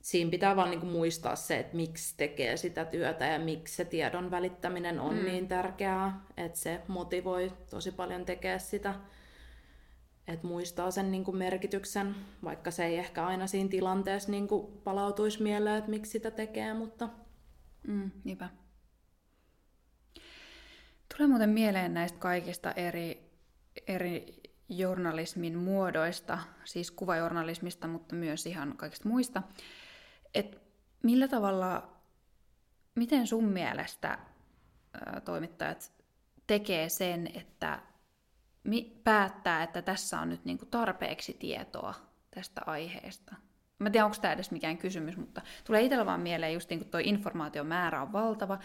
[0.01, 4.31] siinä pitää vaan niinku muistaa se, että miksi tekee sitä työtä ja miksi se tiedon
[4.31, 5.25] välittäminen on mm.
[5.25, 8.95] niin tärkeää, että se motivoi tosi paljon tekemään sitä
[10.29, 12.15] että muistaa sen niin kuin merkityksen,
[12.45, 16.75] vaikka se ei ehkä aina siinä tilanteessa niin kuin palautuisi mieleen, että miksi sitä tekee,
[16.75, 17.09] mutta...
[17.87, 18.49] Mm, niinpä.
[21.17, 23.31] Tulee muuten mieleen näistä kaikista eri,
[23.87, 29.43] eri journalismin muodoista, siis kuvajournalismista, mutta myös ihan kaikista muista,
[30.35, 30.59] että
[31.03, 31.97] millä tavalla,
[32.95, 34.09] miten sun mielestä
[34.95, 35.93] ää, toimittajat
[36.47, 37.83] tekee sen, että
[39.05, 41.95] päättää, että tässä on nyt niin kuin tarpeeksi tietoa
[42.35, 43.35] tästä aiheesta.
[43.79, 46.81] mä en tiedä, onko tämä edes mikään kysymys, mutta tulee itsellä vaan mieleen just niin
[46.81, 48.59] kuin tuo informaation määrä on valtava.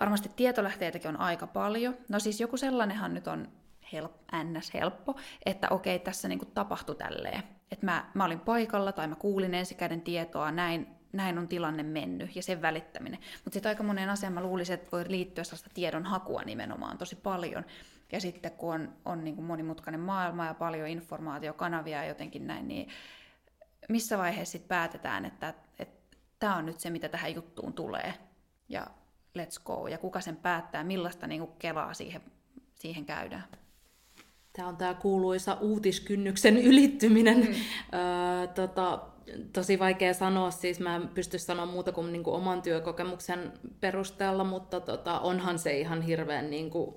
[0.00, 1.96] Varmasti tietolähteitäkin on aika paljon.
[2.08, 3.48] No siis joku sellainenhan nyt on
[3.92, 4.12] help,
[4.44, 4.74] ns.
[4.74, 5.16] helppo,
[5.46, 7.42] että okei, tässä niin tapahtui tälleen.
[7.70, 12.36] Että mä, mä olin paikalla tai mä kuulin ensikäden tietoa, näin, näin on tilanne mennyt
[12.36, 13.20] ja sen välittäminen.
[13.44, 17.16] Mutta sitten aika monen asian mä luulisin, että voi liittyä sellaista tiedon hakua nimenomaan tosi
[17.16, 17.64] paljon.
[18.12, 22.68] Ja sitten kun on, on niin kuin monimutkainen maailma ja paljon informaatiokanavia ja jotenkin näin,
[22.68, 22.88] niin
[23.88, 25.54] missä vaiheessa sitten päätetään, että
[26.38, 28.14] tämä on nyt se, mitä tähän juttuun tulee.
[28.68, 28.86] Ja
[29.38, 29.88] let's go.
[29.88, 32.22] Ja kuka sen päättää, millaista niin kuin kelaa siihen,
[32.74, 33.44] siihen käydään.
[34.52, 37.38] Tämä on tämä kuuluisa uutiskynnyksen ylittyminen.
[37.38, 37.54] Mm.
[37.94, 39.02] Öö, tota,
[39.52, 44.44] tosi vaikea sanoa, siis mä en pysty sanoa muuta kuin, niin kuin oman työkokemuksen perusteella,
[44.44, 46.96] mutta tota, onhan se ihan hirveän niin kuin,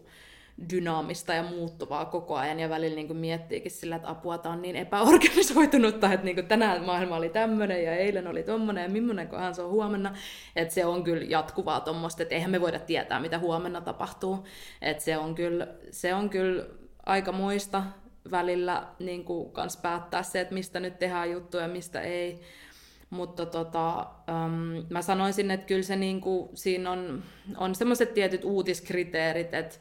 [0.69, 4.61] dynaamista ja muuttuvaa koko ajan ja välillä niin kuin miettiikin sillä, että apua tämä on
[4.61, 9.55] niin epäorganisoitunutta, että niin kuin tänään maailma oli tämmöinen ja eilen oli tommonen ja millainenkohan
[9.55, 10.15] se on huomenna,
[10.55, 14.47] että se on kyllä jatkuvaa tuommoista, että eihän me voida tietää, mitä huomenna tapahtuu,
[14.81, 16.65] että se on kyllä, se on kyllä
[17.05, 17.83] aika muista
[18.31, 22.41] välillä niin kuin kans päättää se, että mistä nyt tehdään juttuja ja mistä ei,
[23.09, 24.07] mutta tota,
[24.45, 27.23] um, mä sanoisin, että kyllä se niin kuin, siinä on,
[27.57, 29.75] on semmoiset tietyt uutiskriteerit, että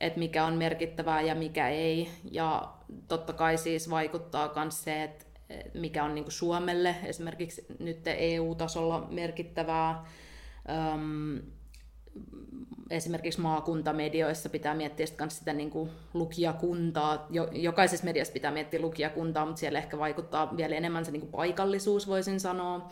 [0.00, 2.08] että mikä on merkittävää ja mikä ei.
[2.30, 2.72] Ja
[3.08, 5.24] totta kai siis vaikuttaa myös se, että
[5.74, 10.04] mikä on niin Suomelle esimerkiksi nyt EU-tasolla merkittävää.
[10.94, 11.40] Öm,
[12.90, 17.26] esimerkiksi maakuntamedioissa pitää miettiä myös sitä niin kuin lukijakuntaa.
[17.52, 22.08] Jokaisessa mediassa pitää miettiä lukijakuntaa, mutta siellä ehkä vaikuttaa vielä enemmän se niin kuin paikallisuus,
[22.08, 22.88] voisin sanoa.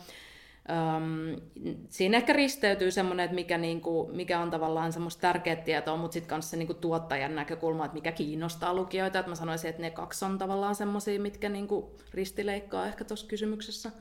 [0.69, 1.41] Um,
[1.89, 6.29] siinä ehkä risteytyy semmoinen, että mikä, niinku, mikä on tavallaan semmoista tärkeää tietoa, mutta sitten
[6.29, 9.19] kanssa se niinku tuottajan näkökulma, että mikä kiinnostaa lukijoita.
[9.19, 13.91] Et mä sanoisin, että ne kaksi on tavallaan semmoisia, mitkä niinku ristileikkaa ehkä tuossa kysymyksessä.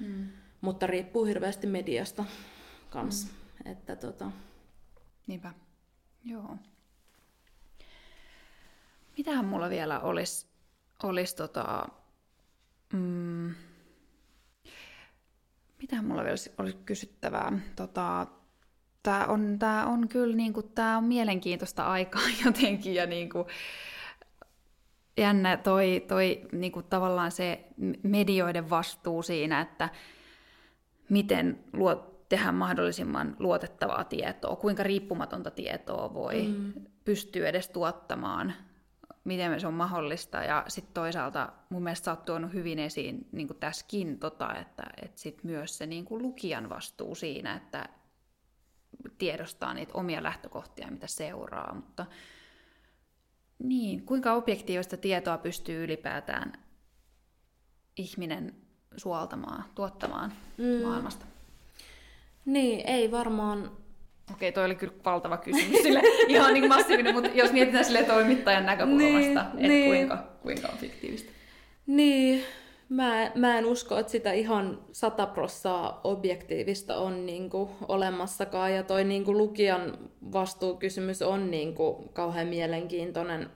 [0.00, 0.28] Mm.
[0.60, 2.24] Mutta riippuu hirveästi mediasta
[2.90, 3.28] kanssa.
[3.64, 3.72] Mm.
[3.72, 4.30] Että tota...
[5.26, 5.52] Niinpä,
[6.24, 6.56] joo.
[9.16, 10.46] Mitähän mulla vielä olisi,
[11.02, 11.88] olisi tota,
[12.92, 13.54] mm,
[15.82, 17.58] mitä mulla vielä olisi kysyttävää?
[17.76, 18.26] Tota,
[19.02, 23.46] tämä on, tää on kyllä niin kuin, tää on mielenkiintoista aikaa jotenkin ja niin kuin,
[25.16, 27.64] jännä toi, toi niin kuin tavallaan se
[28.02, 29.88] medioiden vastuu siinä, että
[31.08, 36.72] miten luo, tehdä mahdollisimman luotettavaa tietoa, kuinka riippumatonta tietoa voi mm.
[37.04, 38.54] pystyä edes tuottamaan
[39.28, 40.38] miten se on mahdollista.
[40.38, 44.82] Ja sitten toisaalta mun mielestä sä oot tuonut hyvin esiin niin kuin tässäkin, tota, että,
[45.02, 47.88] että sit myös se niin kuin lukijan vastuu siinä, että
[49.18, 51.74] tiedostaa niitä omia lähtökohtia, mitä seuraa.
[51.74, 52.06] Mutta
[53.58, 56.52] niin, kuinka objektiivista tietoa pystyy ylipäätään
[57.96, 58.56] ihminen
[58.96, 60.86] suoltamaan, tuottamaan mm.
[60.86, 61.26] maailmasta?
[62.44, 63.70] Niin, ei varmaan
[64.32, 68.66] Okei, toi oli kyllä valtava kysymys, sille, ihan niin massiivinen, mutta jos mietitään sille toimittajan
[68.66, 69.86] näkökulmasta, niin, että niin.
[69.86, 71.32] Kuinka, kuinka on fiktiivistä.
[71.86, 72.44] Niin,
[72.88, 79.04] mä, mä en usko, että sitä ihan sataprossaa objektiivista on niin kuin olemassakaan, ja toi
[79.04, 79.98] niin kuin lukijan
[80.32, 83.50] vastuukysymys on niin kuin kauhean mielenkiintoinen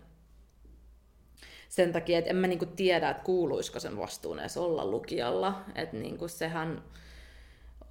[1.69, 5.61] sen takia, että en mä niin kuin tiedä, että kuuluisiko sen vastuun edes olla lukijalla,
[5.75, 6.83] että niin kuin sehän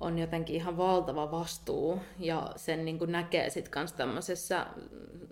[0.02, 4.66] on jotenkin ihan valtava vastuu ja sen niin kuin näkee sitten myös tämmöisessä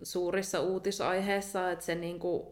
[0.03, 2.43] suurissa uutisaiheissa, että se niin kuin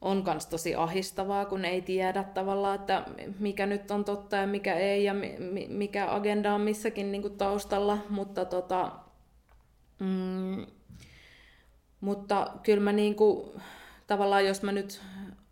[0.00, 3.04] on myös tosi ahistavaa, kun ei tiedä tavallaan, että
[3.38, 5.14] mikä nyt on totta ja mikä ei ja
[5.68, 8.92] mikä agenda on missäkin niin kuin taustalla, mutta tota,
[9.98, 10.66] mm,
[12.00, 13.62] mutta kyllä mä niin kuin,
[14.06, 15.00] tavallaan jos mä nyt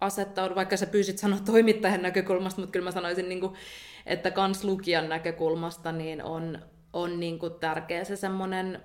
[0.01, 3.55] asettaudun, vaikka sä pyysit sanoa toimittajan näkökulmasta, mutta kyllä mä sanoisin niin kuin,
[4.07, 6.59] että kans lukijan näkökulmasta niin on,
[6.93, 8.83] on niin kuin tärkeä se semmoinen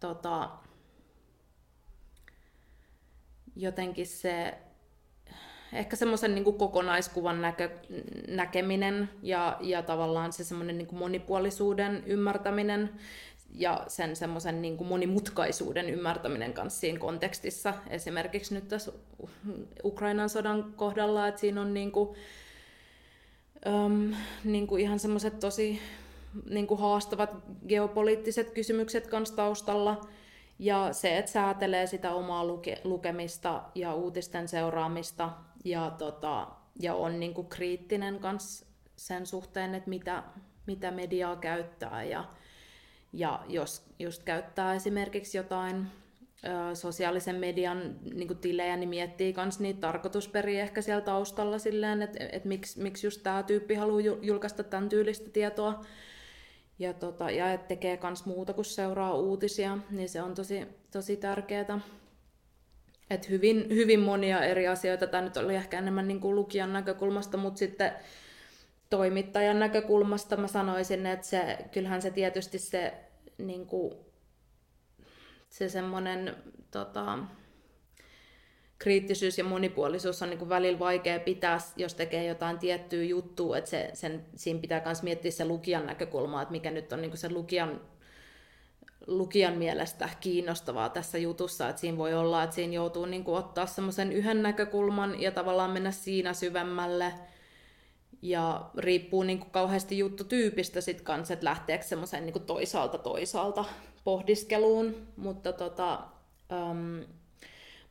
[0.00, 0.50] tota,
[3.56, 4.58] jotenkin se
[5.72, 7.70] ehkä semmoisen niin kokonaiskuvan näkö,
[8.28, 12.90] näkeminen ja, ja tavallaan se semmoinen niin monipuolisuuden ymmärtäminen
[13.54, 17.74] ja sen semmoisen niin monimutkaisuuden ymmärtäminen kanssa siinä kontekstissa.
[17.90, 18.92] Esimerkiksi nyt tässä
[19.84, 22.16] Ukrainan sodan kohdalla, että siinä on niin kuin,
[23.66, 25.80] Öm, niin kuin ihan semmoiset tosi
[26.50, 27.30] niin kuin haastavat
[27.68, 30.00] geopoliittiset kysymykset kanssa taustalla.
[30.58, 35.30] Ja se, että säätelee sitä omaa luke- lukemista ja uutisten seuraamista
[35.64, 36.48] ja, tota,
[36.80, 40.22] ja on niin kuin kriittinen kans sen suhteen, että mitä,
[40.66, 42.04] mitä mediaa käyttää.
[42.04, 42.24] Ja,
[43.12, 45.86] ja jos just käyttää esimerkiksi jotain
[46.74, 52.44] sosiaalisen median niin tilejä, niin miettii myös niitä tarkoitusperiä ehkä siellä taustalla silleen, että et
[52.44, 55.84] miksi, miksi just tämä tyyppi haluaa julkaista tämän tyylistä tietoa.
[56.78, 61.16] Ja, tota, ja et tekee myös muuta kuin seuraa uutisia, niin se on tosi, tosi
[61.16, 61.80] tärkeää.
[63.10, 65.06] Et hyvin, hyvin monia eri asioita.
[65.06, 67.92] Tämä nyt oli ehkä enemmän niin kuin lukijan näkökulmasta, mutta sitten
[68.90, 72.94] toimittajan näkökulmasta mä sanoisin, että se, kyllähän se tietysti se,
[73.38, 73.94] niin kuin,
[75.50, 76.36] se semmoinen
[76.70, 77.18] tota,
[78.78, 83.70] kriittisyys ja monipuolisuus on niin kuin välillä vaikea pitää, jos tekee jotain tiettyä juttua, että
[83.70, 87.18] se, sen, siinä pitää myös miettiä se lukijan näkökulma, että mikä nyt on niin kuin
[87.18, 87.80] se lukijan
[89.06, 93.66] lukijan mielestä kiinnostavaa tässä jutussa, että siinä voi olla, että siinä joutuu niin kuin ottaa
[93.66, 97.12] semmoisen yhden näkökulman ja tavallaan mennä siinä syvemmälle,
[98.22, 103.64] ja riippuu niin kuin kauheasti juttutyypistä sitten kanssa, että lähteekö semmoisen niin toisaalta toisaalta
[104.04, 106.00] pohdiskeluun, mutta, tota,
[106.70, 107.04] um,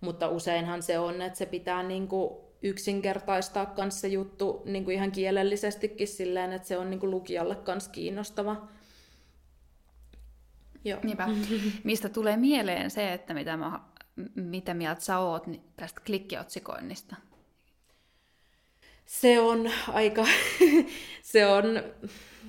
[0.01, 5.11] mutta useinhan se on, että se pitää niin kuin yksinkertaistaa kanssa juttu niin kuin ihan
[5.11, 8.67] kielellisestikin silleen, että se on niin kuin lukijalle kanssa kiinnostava.
[10.85, 10.99] Joo.
[11.03, 11.27] Niinpä.
[11.83, 13.79] Mistä tulee mieleen se, että mitä, mä,
[14.35, 15.45] mitä mieltä sä oot
[15.75, 17.15] tästä klikkiotsikoinnista?
[19.05, 20.25] Se on aika,
[21.21, 21.65] se on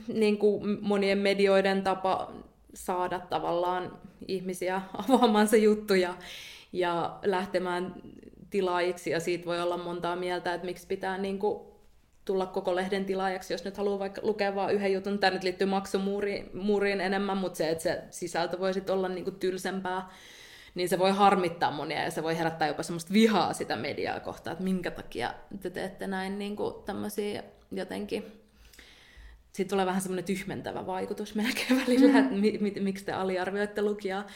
[0.08, 2.32] niin kuin monien medioiden tapa
[2.74, 3.98] saada tavallaan
[4.28, 6.14] ihmisiä avaamaan se juttu ja,
[6.72, 7.94] ja lähtemään
[8.50, 11.70] tilaajiksi, ja siitä voi olla montaa mieltä, että miksi pitää niin kuin
[12.24, 15.18] tulla koko lehden tilaajaksi, jos nyt haluaa vaikka lukea vain yhden jutun.
[15.18, 20.10] Tämä nyt liittyy maksumuuriin enemmän, mutta se, että se sisältö voisi olla niin kuin tylsempää,
[20.74, 24.52] niin se voi harmittaa monia ja se voi herättää jopa semmoista vihaa sitä mediaa kohtaan,
[24.52, 27.42] että minkä takia te teette näin niin kuin tämmöisiä
[27.72, 28.39] jotenkin
[29.52, 32.18] siitä tulee vähän semmoinen tyhmentävä vaikutus melkein välillä, mm.
[32.18, 34.26] että mi, mi, miksi te aliarvioitte lukijaa.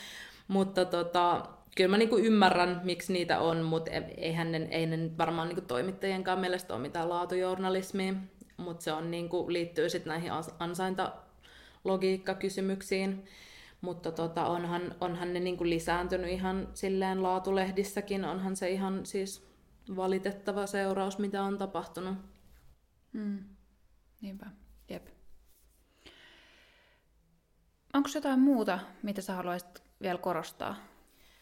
[0.49, 5.11] Mutta tota, kyllä mä niinku ymmärrän, miksi niitä on, mutta e, eihän ne, ei ne
[5.19, 8.15] varmaan niinku toimittajienkaan mielestä ole mitään laatujournalismia,
[8.57, 13.25] mutta se on niinku, liittyy sitten näihin ansaintalogiikkakysymyksiin.
[13.81, 19.47] Mutta tota, onhan, onhan ne niinku lisääntynyt ihan silleen laatulehdissäkin, onhan se ihan siis
[19.97, 22.15] valitettava seuraus, mitä on tapahtunut.
[23.12, 23.45] Mm.
[24.21, 24.47] Niinpä,
[24.89, 25.07] jep.
[27.95, 30.77] Onko jotain muuta, mitä sä haluaisit vielä korostaa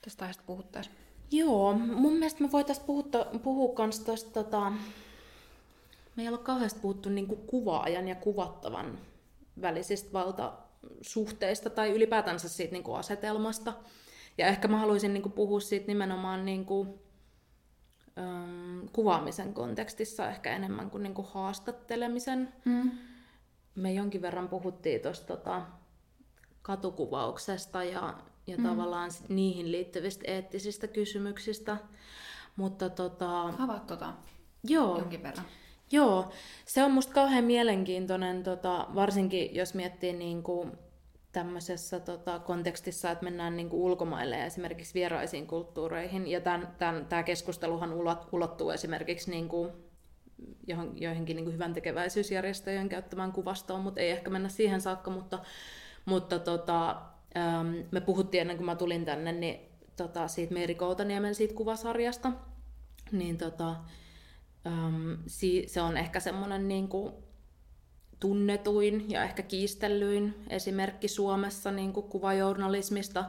[0.02, 0.92] tästä aiheesta puhuttaessa?
[1.30, 3.04] Joo, mun mielestä me voitaisiin puhua,
[3.42, 4.72] puhua kans tosta, tota,
[6.16, 8.98] me ei ole kauheasti puhuttu niin kuvaajan ja kuvattavan
[9.62, 13.72] välisistä valtasuhteista tai ylipäätänsä siitä niin kuin asetelmasta.
[14.38, 16.88] Ja ehkä mä haluaisin niin kuin puhua siitä nimenomaan niin kuin,
[18.18, 22.52] ähm, kuvaamisen kontekstissa ehkä enemmän kuin, niin kuin haastattelemisen.
[22.64, 22.90] Mm.
[23.74, 25.62] Me jonkin verran puhuttiin tuosta tota,
[26.62, 28.14] katukuvauksesta ja
[28.46, 28.64] ja mm.
[28.64, 31.76] tavallaan niihin liittyvistä eettisistä kysymyksistä.
[32.56, 33.42] Mutta tota...
[33.42, 34.12] Avaat tota
[34.64, 35.44] joo, jonkin verran.
[35.92, 36.32] Joo,
[36.64, 40.72] se on musta kauhean mielenkiintoinen, tota, varsinkin jos miettii niin kuin
[41.32, 46.28] tämmöisessä tota, kontekstissa, että mennään niin kuin ulkomaille ja esimerkiksi vieraisiin kulttuureihin.
[46.28, 46.40] Ja
[47.08, 47.92] tämä keskusteluhan
[48.32, 49.70] ulottuu esimerkiksi niin kuin
[50.66, 55.38] johon, joihinkin niin kuin hyvän tekeväisyysjärjestöjen käyttämään kuvastoon, mutta ei ehkä mennä siihen saakka, mutta,
[56.04, 57.02] mutta tota,
[57.90, 59.60] me puhuttiin ennen kuin mä tulin tänne niin,
[59.96, 62.32] tota, siitä Meeri Koutaniemen siitä kuvasarjasta.
[63.12, 63.76] Niin tota,
[65.26, 67.12] si, se on ehkä semmoinen niin kuin,
[68.22, 73.24] tunnetuin ja ehkä kiistellyin esimerkki Suomessa niin kuin kuvajournalismista.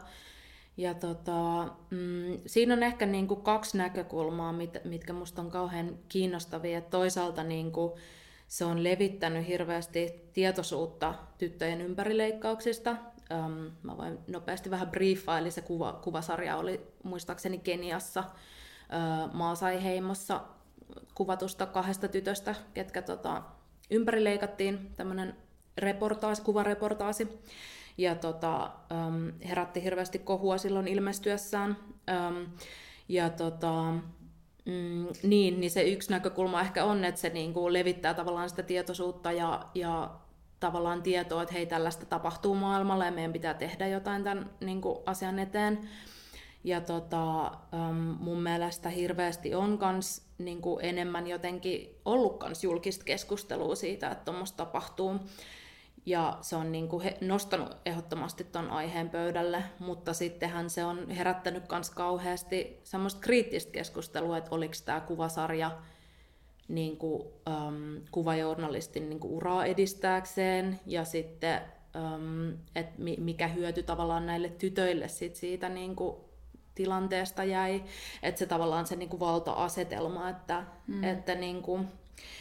[0.77, 5.97] Ja tota, mm, siinä on ehkä niin kuin kaksi näkökulmaa, mit, mitkä musta on kauhean
[6.09, 6.81] kiinnostavia.
[6.81, 7.91] Toisaalta niin kuin,
[8.53, 12.95] se on levittänyt hirveästi tietoisuutta tyttöjen ympärileikkauksista,
[13.31, 18.23] Um, mä voin nopeasti vähän briefaa, eli se kuva, kuvasarja oli muistaakseni Keniassa
[19.33, 20.41] Maasai-heimossa
[21.15, 23.43] kuvatusta kahdesta tytöstä, ketkä tota,
[23.91, 25.35] ympärileikattiin, tämmöinen
[25.77, 27.27] reportaasi, kuvareportaasi.
[27.97, 31.77] Ja tota, um, herätti hirveästi kohua silloin ilmestyessään.
[32.27, 32.45] Um,
[33.09, 33.93] ja tota,
[34.65, 39.31] mm, niin, niin se yksi näkökulma ehkä on, että se niinku levittää tavallaan sitä tietoisuutta
[39.31, 40.11] ja, ja
[40.59, 44.99] tavallaan tietoa, että hei tällaista tapahtuu maailmalla ja meidän pitää tehdä jotain tämän niin kuin,
[45.05, 45.89] asian eteen.
[46.63, 47.51] Ja tota,
[48.19, 54.25] mun mielestä hirveästi on kans niin kuin enemmän jotenkin ollut kans julkista keskustelua siitä, että
[54.25, 55.19] tuommoista tapahtuu.
[56.05, 61.67] Ja se on niin kuin nostanut ehdottomasti ton aiheen pöydälle, mutta sittenhän se on herättänyt
[61.67, 65.71] kans kauheasti semmoista kriittistä keskustelua, että oliko tämä kuvasarja
[66.67, 71.61] niin kuin, um, kuvajournalistin niin kuin uraa edistääkseen ja sitten,
[71.95, 76.15] um, että mikä hyöty tavallaan näille tytöille sit siitä niin kuin,
[76.75, 77.83] tilanteesta jäi,
[78.23, 81.03] että se tavallaan se niin kuin valta-asetelma, että, mm.
[81.03, 81.87] että niin kuin,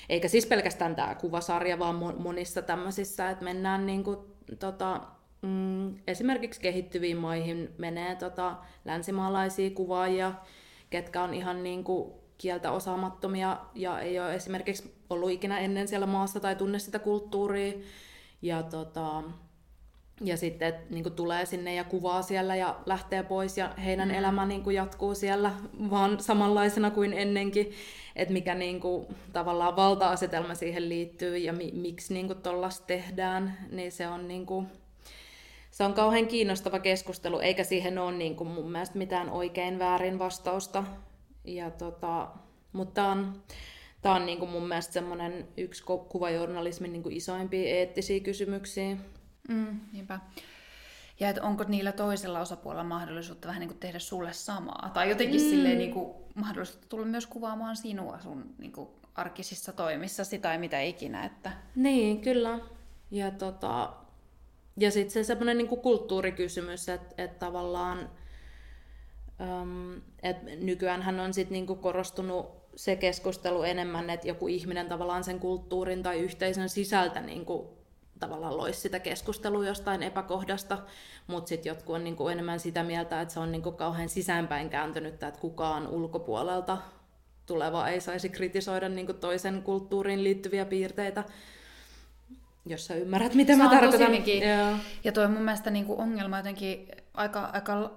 [0.09, 4.19] eikä siis pelkästään tämä kuvasarja, vaan monissa tämmöisissä, että mennään niin kuin,
[4.59, 5.01] tota,
[5.43, 10.33] mm, esimerkiksi kehittyviin maihin menee tota, länsimaalaisia kuvaajia,
[10.91, 16.07] ketkä on ihan niin kuin kieltä osaamattomia ja ei ole esimerkiksi ollut ikinä ennen siellä
[16.07, 17.73] maassa tai tunne sitä kulttuuria.
[18.43, 19.23] Ja, tota,
[20.21, 24.09] ja sitten et, niin kuin tulee sinne ja kuvaa siellä ja lähtee pois ja heidän
[24.09, 24.15] mm.
[24.15, 25.53] elämä niin kuin jatkuu siellä
[25.91, 27.73] vaan samanlaisena kuin ennenkin.
[28.17, 33.93] Että mikä niin kuin, tavallaan valta-asetelma siihen liittyy ja mi- miksi niin tuollaista tehdään, niin
[33.93, 34.67] se on niin kuin,
[35.71, 40.19] se on kauhean kiinnostava keskustelu, eikä siihen ole niin kuin mun mielestä mitään oikein väärin
[40.19, 40.85] vastausta.
[41.45, 42.29] Ja tota,
[42.73, 43.43] mutta tämä on,
[44.03, 48.97] tää on niin kuin mun mielestä semmoinen yksi kuvajournalismin niin kuin isoimpia eettisiä kysymyksiä.
[49.49, 50.21] Mm, niinpä.
[51.21, 54.91] Ja että onko niillä toisella osapuolella mahdollisuutta vähän niin kuin tehdä sulle samaa?
[54.95, 55.49] Tai jotenkin mm.
[55.49, 60.81] silleen niin kuin mahdollisuutta tulla myös kuvaamaan sinua sun niin kuin arkisissa toimissasi tai mitä
[60.81, 61.25] ikinä.
[61.25, 61.53] Että...
[61.75, 62.59] Niin, kyllä.
[63.11, 63.93] Ja, tota,
[64.77, 68.11] ja sitten se semmoinen niin kulttuurikysymys, että, että tavallaan
[70.23, 76.03] et nykyään on sit niinku korostunut se keskustelu enemmän, että joku ihminen tavallaan sen kulttuurin
[76.03, 77.82] tai yhteisön sisältä niinku
[78.27, 80.79] tavallaan loisi sitä keskustelua jostain epäkohdasta,
[81.27, 85.15] mutta sitten jotkut on niinku enemmän sitä mieltä, että se on niinku kauhean sisäänpäin kääntynyt,
[85.15, 86.79] että kukaan ulkopuolelta
[87.47, 91.25] tuleva ei saisi kritisoida niinku toisen kulttuuriin liittyviä piirteitä
[92.67, 94.15] jos sä ymmärrät, mitä se mä tarkoitan.
[94.15, 94.79] Ja.
[95.05, 97.91] ja toi on mun mielestä niinku ongelma jotenkin aika, aika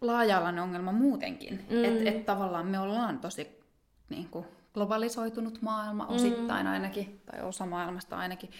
[0.00, 1.64] laaja ongelma muutenkin.
[1.70, 1.84] Mm.
[1.84, 3.60] Että et tavallaan me ollaan tosi
[4.08, 6.72] niin kuin, globalisoitunut maailma osittain mm.
[6.72, 8.50] ainakin, tai osa maailmasta ainakin.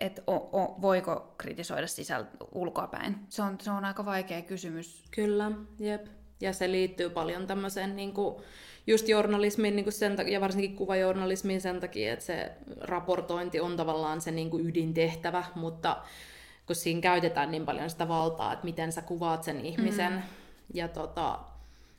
[0.00, 0.22] Että
[0.82, 3.16] voiko kritisoida sisältä ulkoapäin?
[3.28, 5.04] Se on, se on aika vaikea kysymys.
[5.10, 6.06] Kyllä, jep.
[6.40, 8.44] Ja se liittyy paljon tämmöiseen niin kuin,
[8.86, 13.76] just journalismiin niin kuin sen takia, ja varsinkin kuvajournalismiin sen takia, että se raportointi on
[13.76, 15.96] tavallaan se niin kuin ydintehtävä, mutta
[16.66, 20.22] kun siinä käytetään niin paljon sitä valtaa, että miten sä kuvaat sen ihmisen mm.
[20.74, 21.38] ja tota,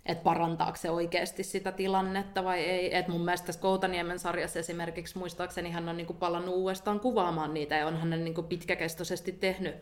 [0.06, 2.97] että parantaako se oikeasti sitä tilannetta vai ei.
[2.97, 7.76] Et mun mielestä tässä Koutaniemen sarjassa esimerkiksi muistaakseni hän on niinku palannut uudestaan kuvaamaan niitä
[7.76, 9.76] ja onhan hän niinku pitkäkestoisesti tehnyt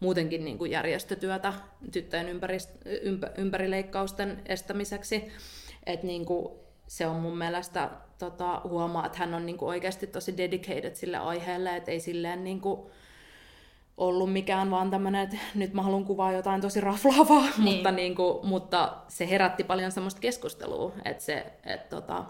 [0.00, 1.52] muutenkin niinku järjestötyötä
[1.92, 5.32] tyttöjen ympärist- ympä, ympärileikkausten estämiseksi.
[5.86, 10.94] Et niinku, se on mun mielestä tota, huomaa, että hän on niinku oikeasti tosi dedicated
[10.94, 12.90] sille aiheelle, että ei silleen niinku,
[13.96, 17.64] ollut mikään vaan tämmöinen, että nyt mä haluan kuvaa jotain tosi raflaavaa, niin.
[17.74, 22.24] mutta, niin kuin, mutta se herätti paljon semmoista keskustelua, että, se, että, tota,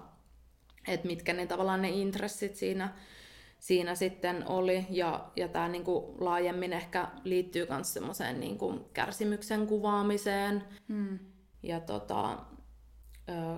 [0.88, 2.94] että mitkä ne tavallaan ne intressit siinä,
[3.58, 4.86] siinä sitten oli.
[4.90, 10.64] Ja, ja tämä niin kuin laajemmin ehkä liittyy myös semmoiseen niin kuin kärsimyksen kuvaamiseen.
[10.88, 11.18] Hmm.
[11.62, 12.38] Ja tota,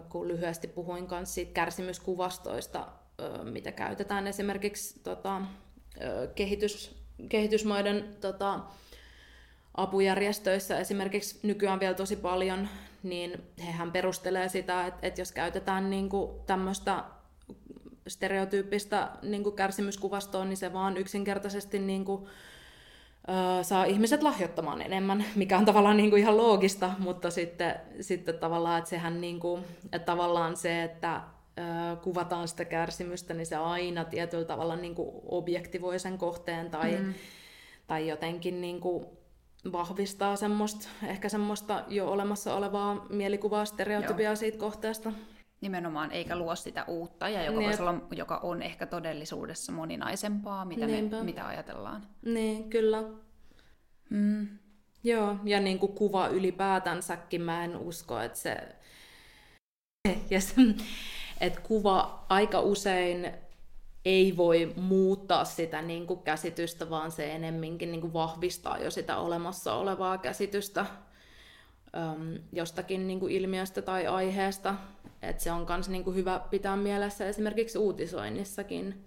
[0.09, 2.89] kun lyhyesti puhuin myös siitä kärsimyskuvastoista,
[3.43, 5.41] mitä käytetään esimerkiksi tota,
[6.35, 8.61] kehitys kehitysmaiden tota,
[9.75, 12.69] apujärjestöissä esimerkiksi nykyään vielä tosi paljon,
[13.03, 16.09] niin hehän perustelee sitä, että, että jos käytetään niin
[16.47, 17.05] tämmöistä
[18.09, 22.27] stereotyyppistä niin kärsimyskuvastoa, niin se vaan yksinkertaisesti niin kuin,
[23.29, 28.39] ö, saa ihmiset lahjoittamaan enemmän, mikä on tavallaan niin kuin ihan loogista, mutta sitten, sitten
[28.39, 31.21] tavallaan, että sehän niin kuin, että tavallaan se, että
[32.03, 37.15] kuvataan sitä kärsimystä, niin se aina tietyllä tavalla niin kuin objektivoi sen kohteen tai, mm.
[37.87, 39.07] tai jotenkin niin kuin
[39.73, 44.37] vahvistaa semmoista, ehkä semmoista jo olemassa olevaa mielikuvaa, stereotypiaa Joo.
[44.37, 45.13] siitä kohteesta.
[45.61, 47.81] Nimenomaan, eikä luo sitä uutta, ja joka, niin.
[47.81, 52.03] olla, joka on ehkä todellisuudessa moninaisempaa, mitä, me, mitä ajatellaan.
[52.23, 53.03] Niin, kyllä.
[54.11, 54.49] Mm.
[55.05, 58.57] Joo, ja niin kuin kuva ylipäätänsäkin, mä en usko, että se...
[60.41, 60.55] Se
[61.41, 63.33] että kuva aika usein
[64.05, 69.19] ei voi muuttaa sitä niin kuin käsitystä, vaan se enemminkin niin kuin vahvistaa jo sitä
[69.19, 70.81] olemassa olevaa käsitystä
[71.97, 74.75] äm, jostakin niin kuin ilmiöstä tai aiheesta.
[75.23, 79.05] Et se on myös niin kuin hyvä pitää mielessä esimerkiksi uutisoinnissakin.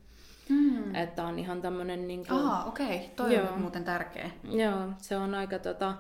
[0.50, 0.96] Mm.
[0.96, 2.08] Että on ihan tämmöinen...
[2.08, 2.40] Niin kuin...
[2.40, 2.96] Aha, okei.
[2.96, 3.10] Okay.
[3.16, 3.48] Toi Joo.
[3.48, 4.32] on muuten tärkeä.
[4.44, 5.94] Joo, se on aika tota...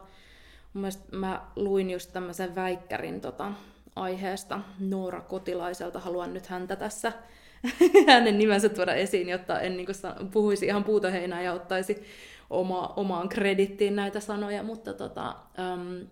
[0.73, 3.51] Mun mä luin just tämmöisen väikkärin tota,
[3.97, 5.99] aiheesta Noora Kotilaiselta.
[5.99, 7.13] Haluan nyt häntä tässä
[8.07, 12.03] hänen nimensä tuoda esiin, jotta en niin kuin, puhuisi ihan puutoheinää ja ottaisi
[12.49, 16.07] oma, omaan kredittiin näitä sanoja, mutta tota, äm,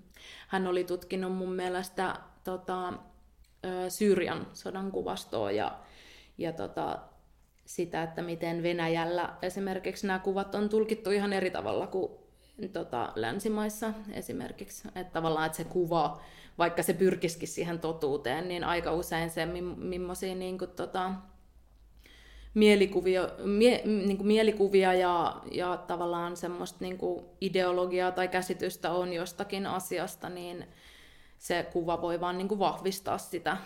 [0.47, 2.93] hän oli tutkinut mun mielestä tota, ä,
[3.89, 5.79] Syyrian sodan kuvastoa ja,
[6.38, 6.99] ja tota,
[7.65, 12.11] sitä, että miten Venäjällä esimerkiksi nämä kuvat on tulkittu ihan eri tavalla kuin
[12.73, 14.88] tota, länsimaissa esimerkiksi.
[14.88, 16.21] Että tavallaan että se kuva,
[16.58, 19.45] vaikka se pyrkisikin siihen totuuteen, niin aika usein se,
[19.78, 21.12] millaisia niin kuin, tota,
[22.53, 29.14] mielikuvia, mie, niin kuin mielikuvia ja, ja tavallaan semmoista niin kuin ideologiaa tai käsitystä on
[29.14, 30.66] jostakin asiasta, niin
[31.38, 33.58] se kuva voi vaan niin kuin vahvistaa sitä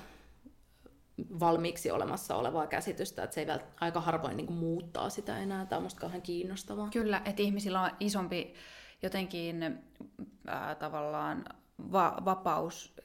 [1.39, 5.65] valmiiksi olemassa olevaa käsitystä, että se ei vält, aika harvoin niin kuin muuttaa sitä enää.
[5.65, 6.89] Tämä on musta kauhean kiinnostavaa.
[6.93, 8.53] Kyllä, että ihmisillä on isompi
[9.01, 11.45] jotenkin äh, tavallaan
[11.91, 12.95] va- vapaus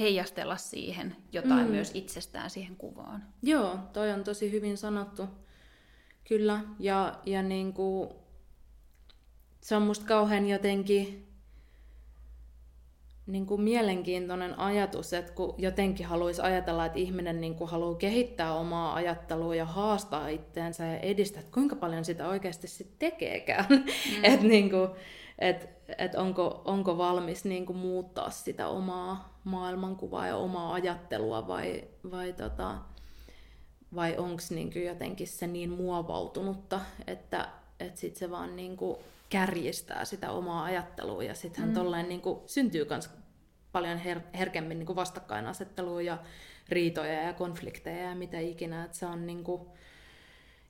[0.00, 1.70] heijastella siihen jotain mm.
[1.70, 3.24] myös itsestään siihen kuvaan.
[3.42, 5.28] Joo, toi on tosi hyvin sanottu.
[6.28, 8.10] Kyllä, ja, ja niin kuin,
[9.60, 11.26] se on musta kauhean jotenkin
[13.26, 18.54] niin kuin mielenkiintoinen ajatus, että kun jotenkin haluaisi ajatella, että ihminen niin kuin haluaa kehittää
[18.54, 23.66] omaa ajattelua ja haastaa itteensä ja edistää, että kuinka paljon sitä oikeasti sitten tekeekään.
[23.68, 23.84] Mm.
[24.32, 24.88] että niin kuin,
[25.38, 31.84] et, et onko, onko valmis niin kuin muuttaa sitä omaa maailmankuvaa ja omaa ajattelua vai,
[32.10, 32.78] vai, tota,
[33.94, 37.48] vai onko niin jotenkin se niin muovautunutta, että
[37.80, 38.96] et sit se vaan niin kuin
[39.28, 41.74] kärjistää sitä omaa ajattelua ja sittenhän mm.
[41.74, 43.10] tolleen niin kuin syntyy myös
[43.72, 46.18] paljon her- herkemmin niin kuin vastakkainasettelua ja
[46.68, 49.62] riitoja ja konflikteja ja mitä ikinä, että se on niin kuin,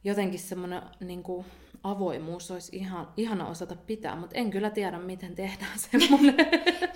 [0.07, 1.46] jotenkin semmoinen niin kuin,
[1.82, 6.34] avoimuus olisi ihan, ihana osata pitää, mutta en kyllä tiedä, miten tehdään semmoinen.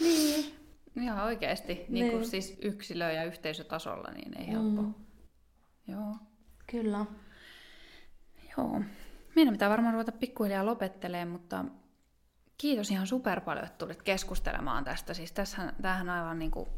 [0.01, 0.55] niin.
[1.01, 1.87] Ihan oikeasti, niin.
[1.89, 4.83] niin kuin siis yksilö- ja yhteisötasolla, niin ei helppo.
[4.83, 4.95] Mm.
[5.89, 6.17] Joo.
[6.71, 7.07] Kyllä.
[8.57, 8.81] Joo.
[9.37, 11.65] Meidän pitää varmaan ruveta pikkuhiljaa lopettelemaan, mutta
[12.59, 15.15] kiitos ihan super paljon, että tulit keskustelemaan tästä.
[15.15, 16.69] Siis tässähän, tämähän aivan niin kuin,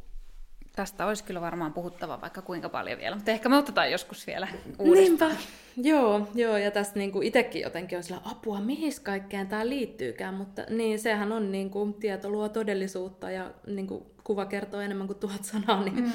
[0.76, 4.48] tästä olisi kyllä varmaan puhuttava vaikka kuinka paljon vielä, mutta ehkä me otetaan joskus vielä
[4.78, 5.30] uudestaan.
[5.30, 5.42] Niinpä.
[5.76, 10.34] Joo, joo, ja tästä niin kuin itsekin jotenkin on sillä apua, mihin kaikkeen tämä liittyykään,
[10.34, 15.06] mutta niin, sehän on niin kuin, tieto luo todellisuutta ja niin kuin, kuva kertoo enemmän
[15.06, 16.12] kuin tuhat sanaa, niin mm.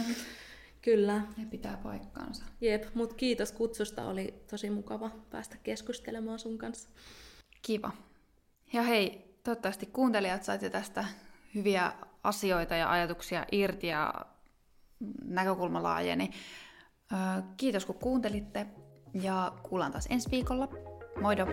[0.82, 1.14] kyllä.
[1.14, 2.46] Ja pitää paikkaansa.
[2.62, 6.90] Jep, mutta kiitos kutsusta, oli tosi mukava päästä keskustelemaan sun kanssa.
[7.62, 7.92] Kiva.
[8.74, 11.06] Ja hei, toivottavasti kuuntelijat saitte tästä
[11.56, 11.92] hyviä
[12.24, 14.14] asioita ja ajatuksia irti ja
[15.24, 16.32] näkökulma laajeni.
[17.58, 18.68] Kiitos kun kuuntelitte
[19.14, 20.68] ja kuullaan taas ensi viikolla.
[21.22, 21.48] Moido!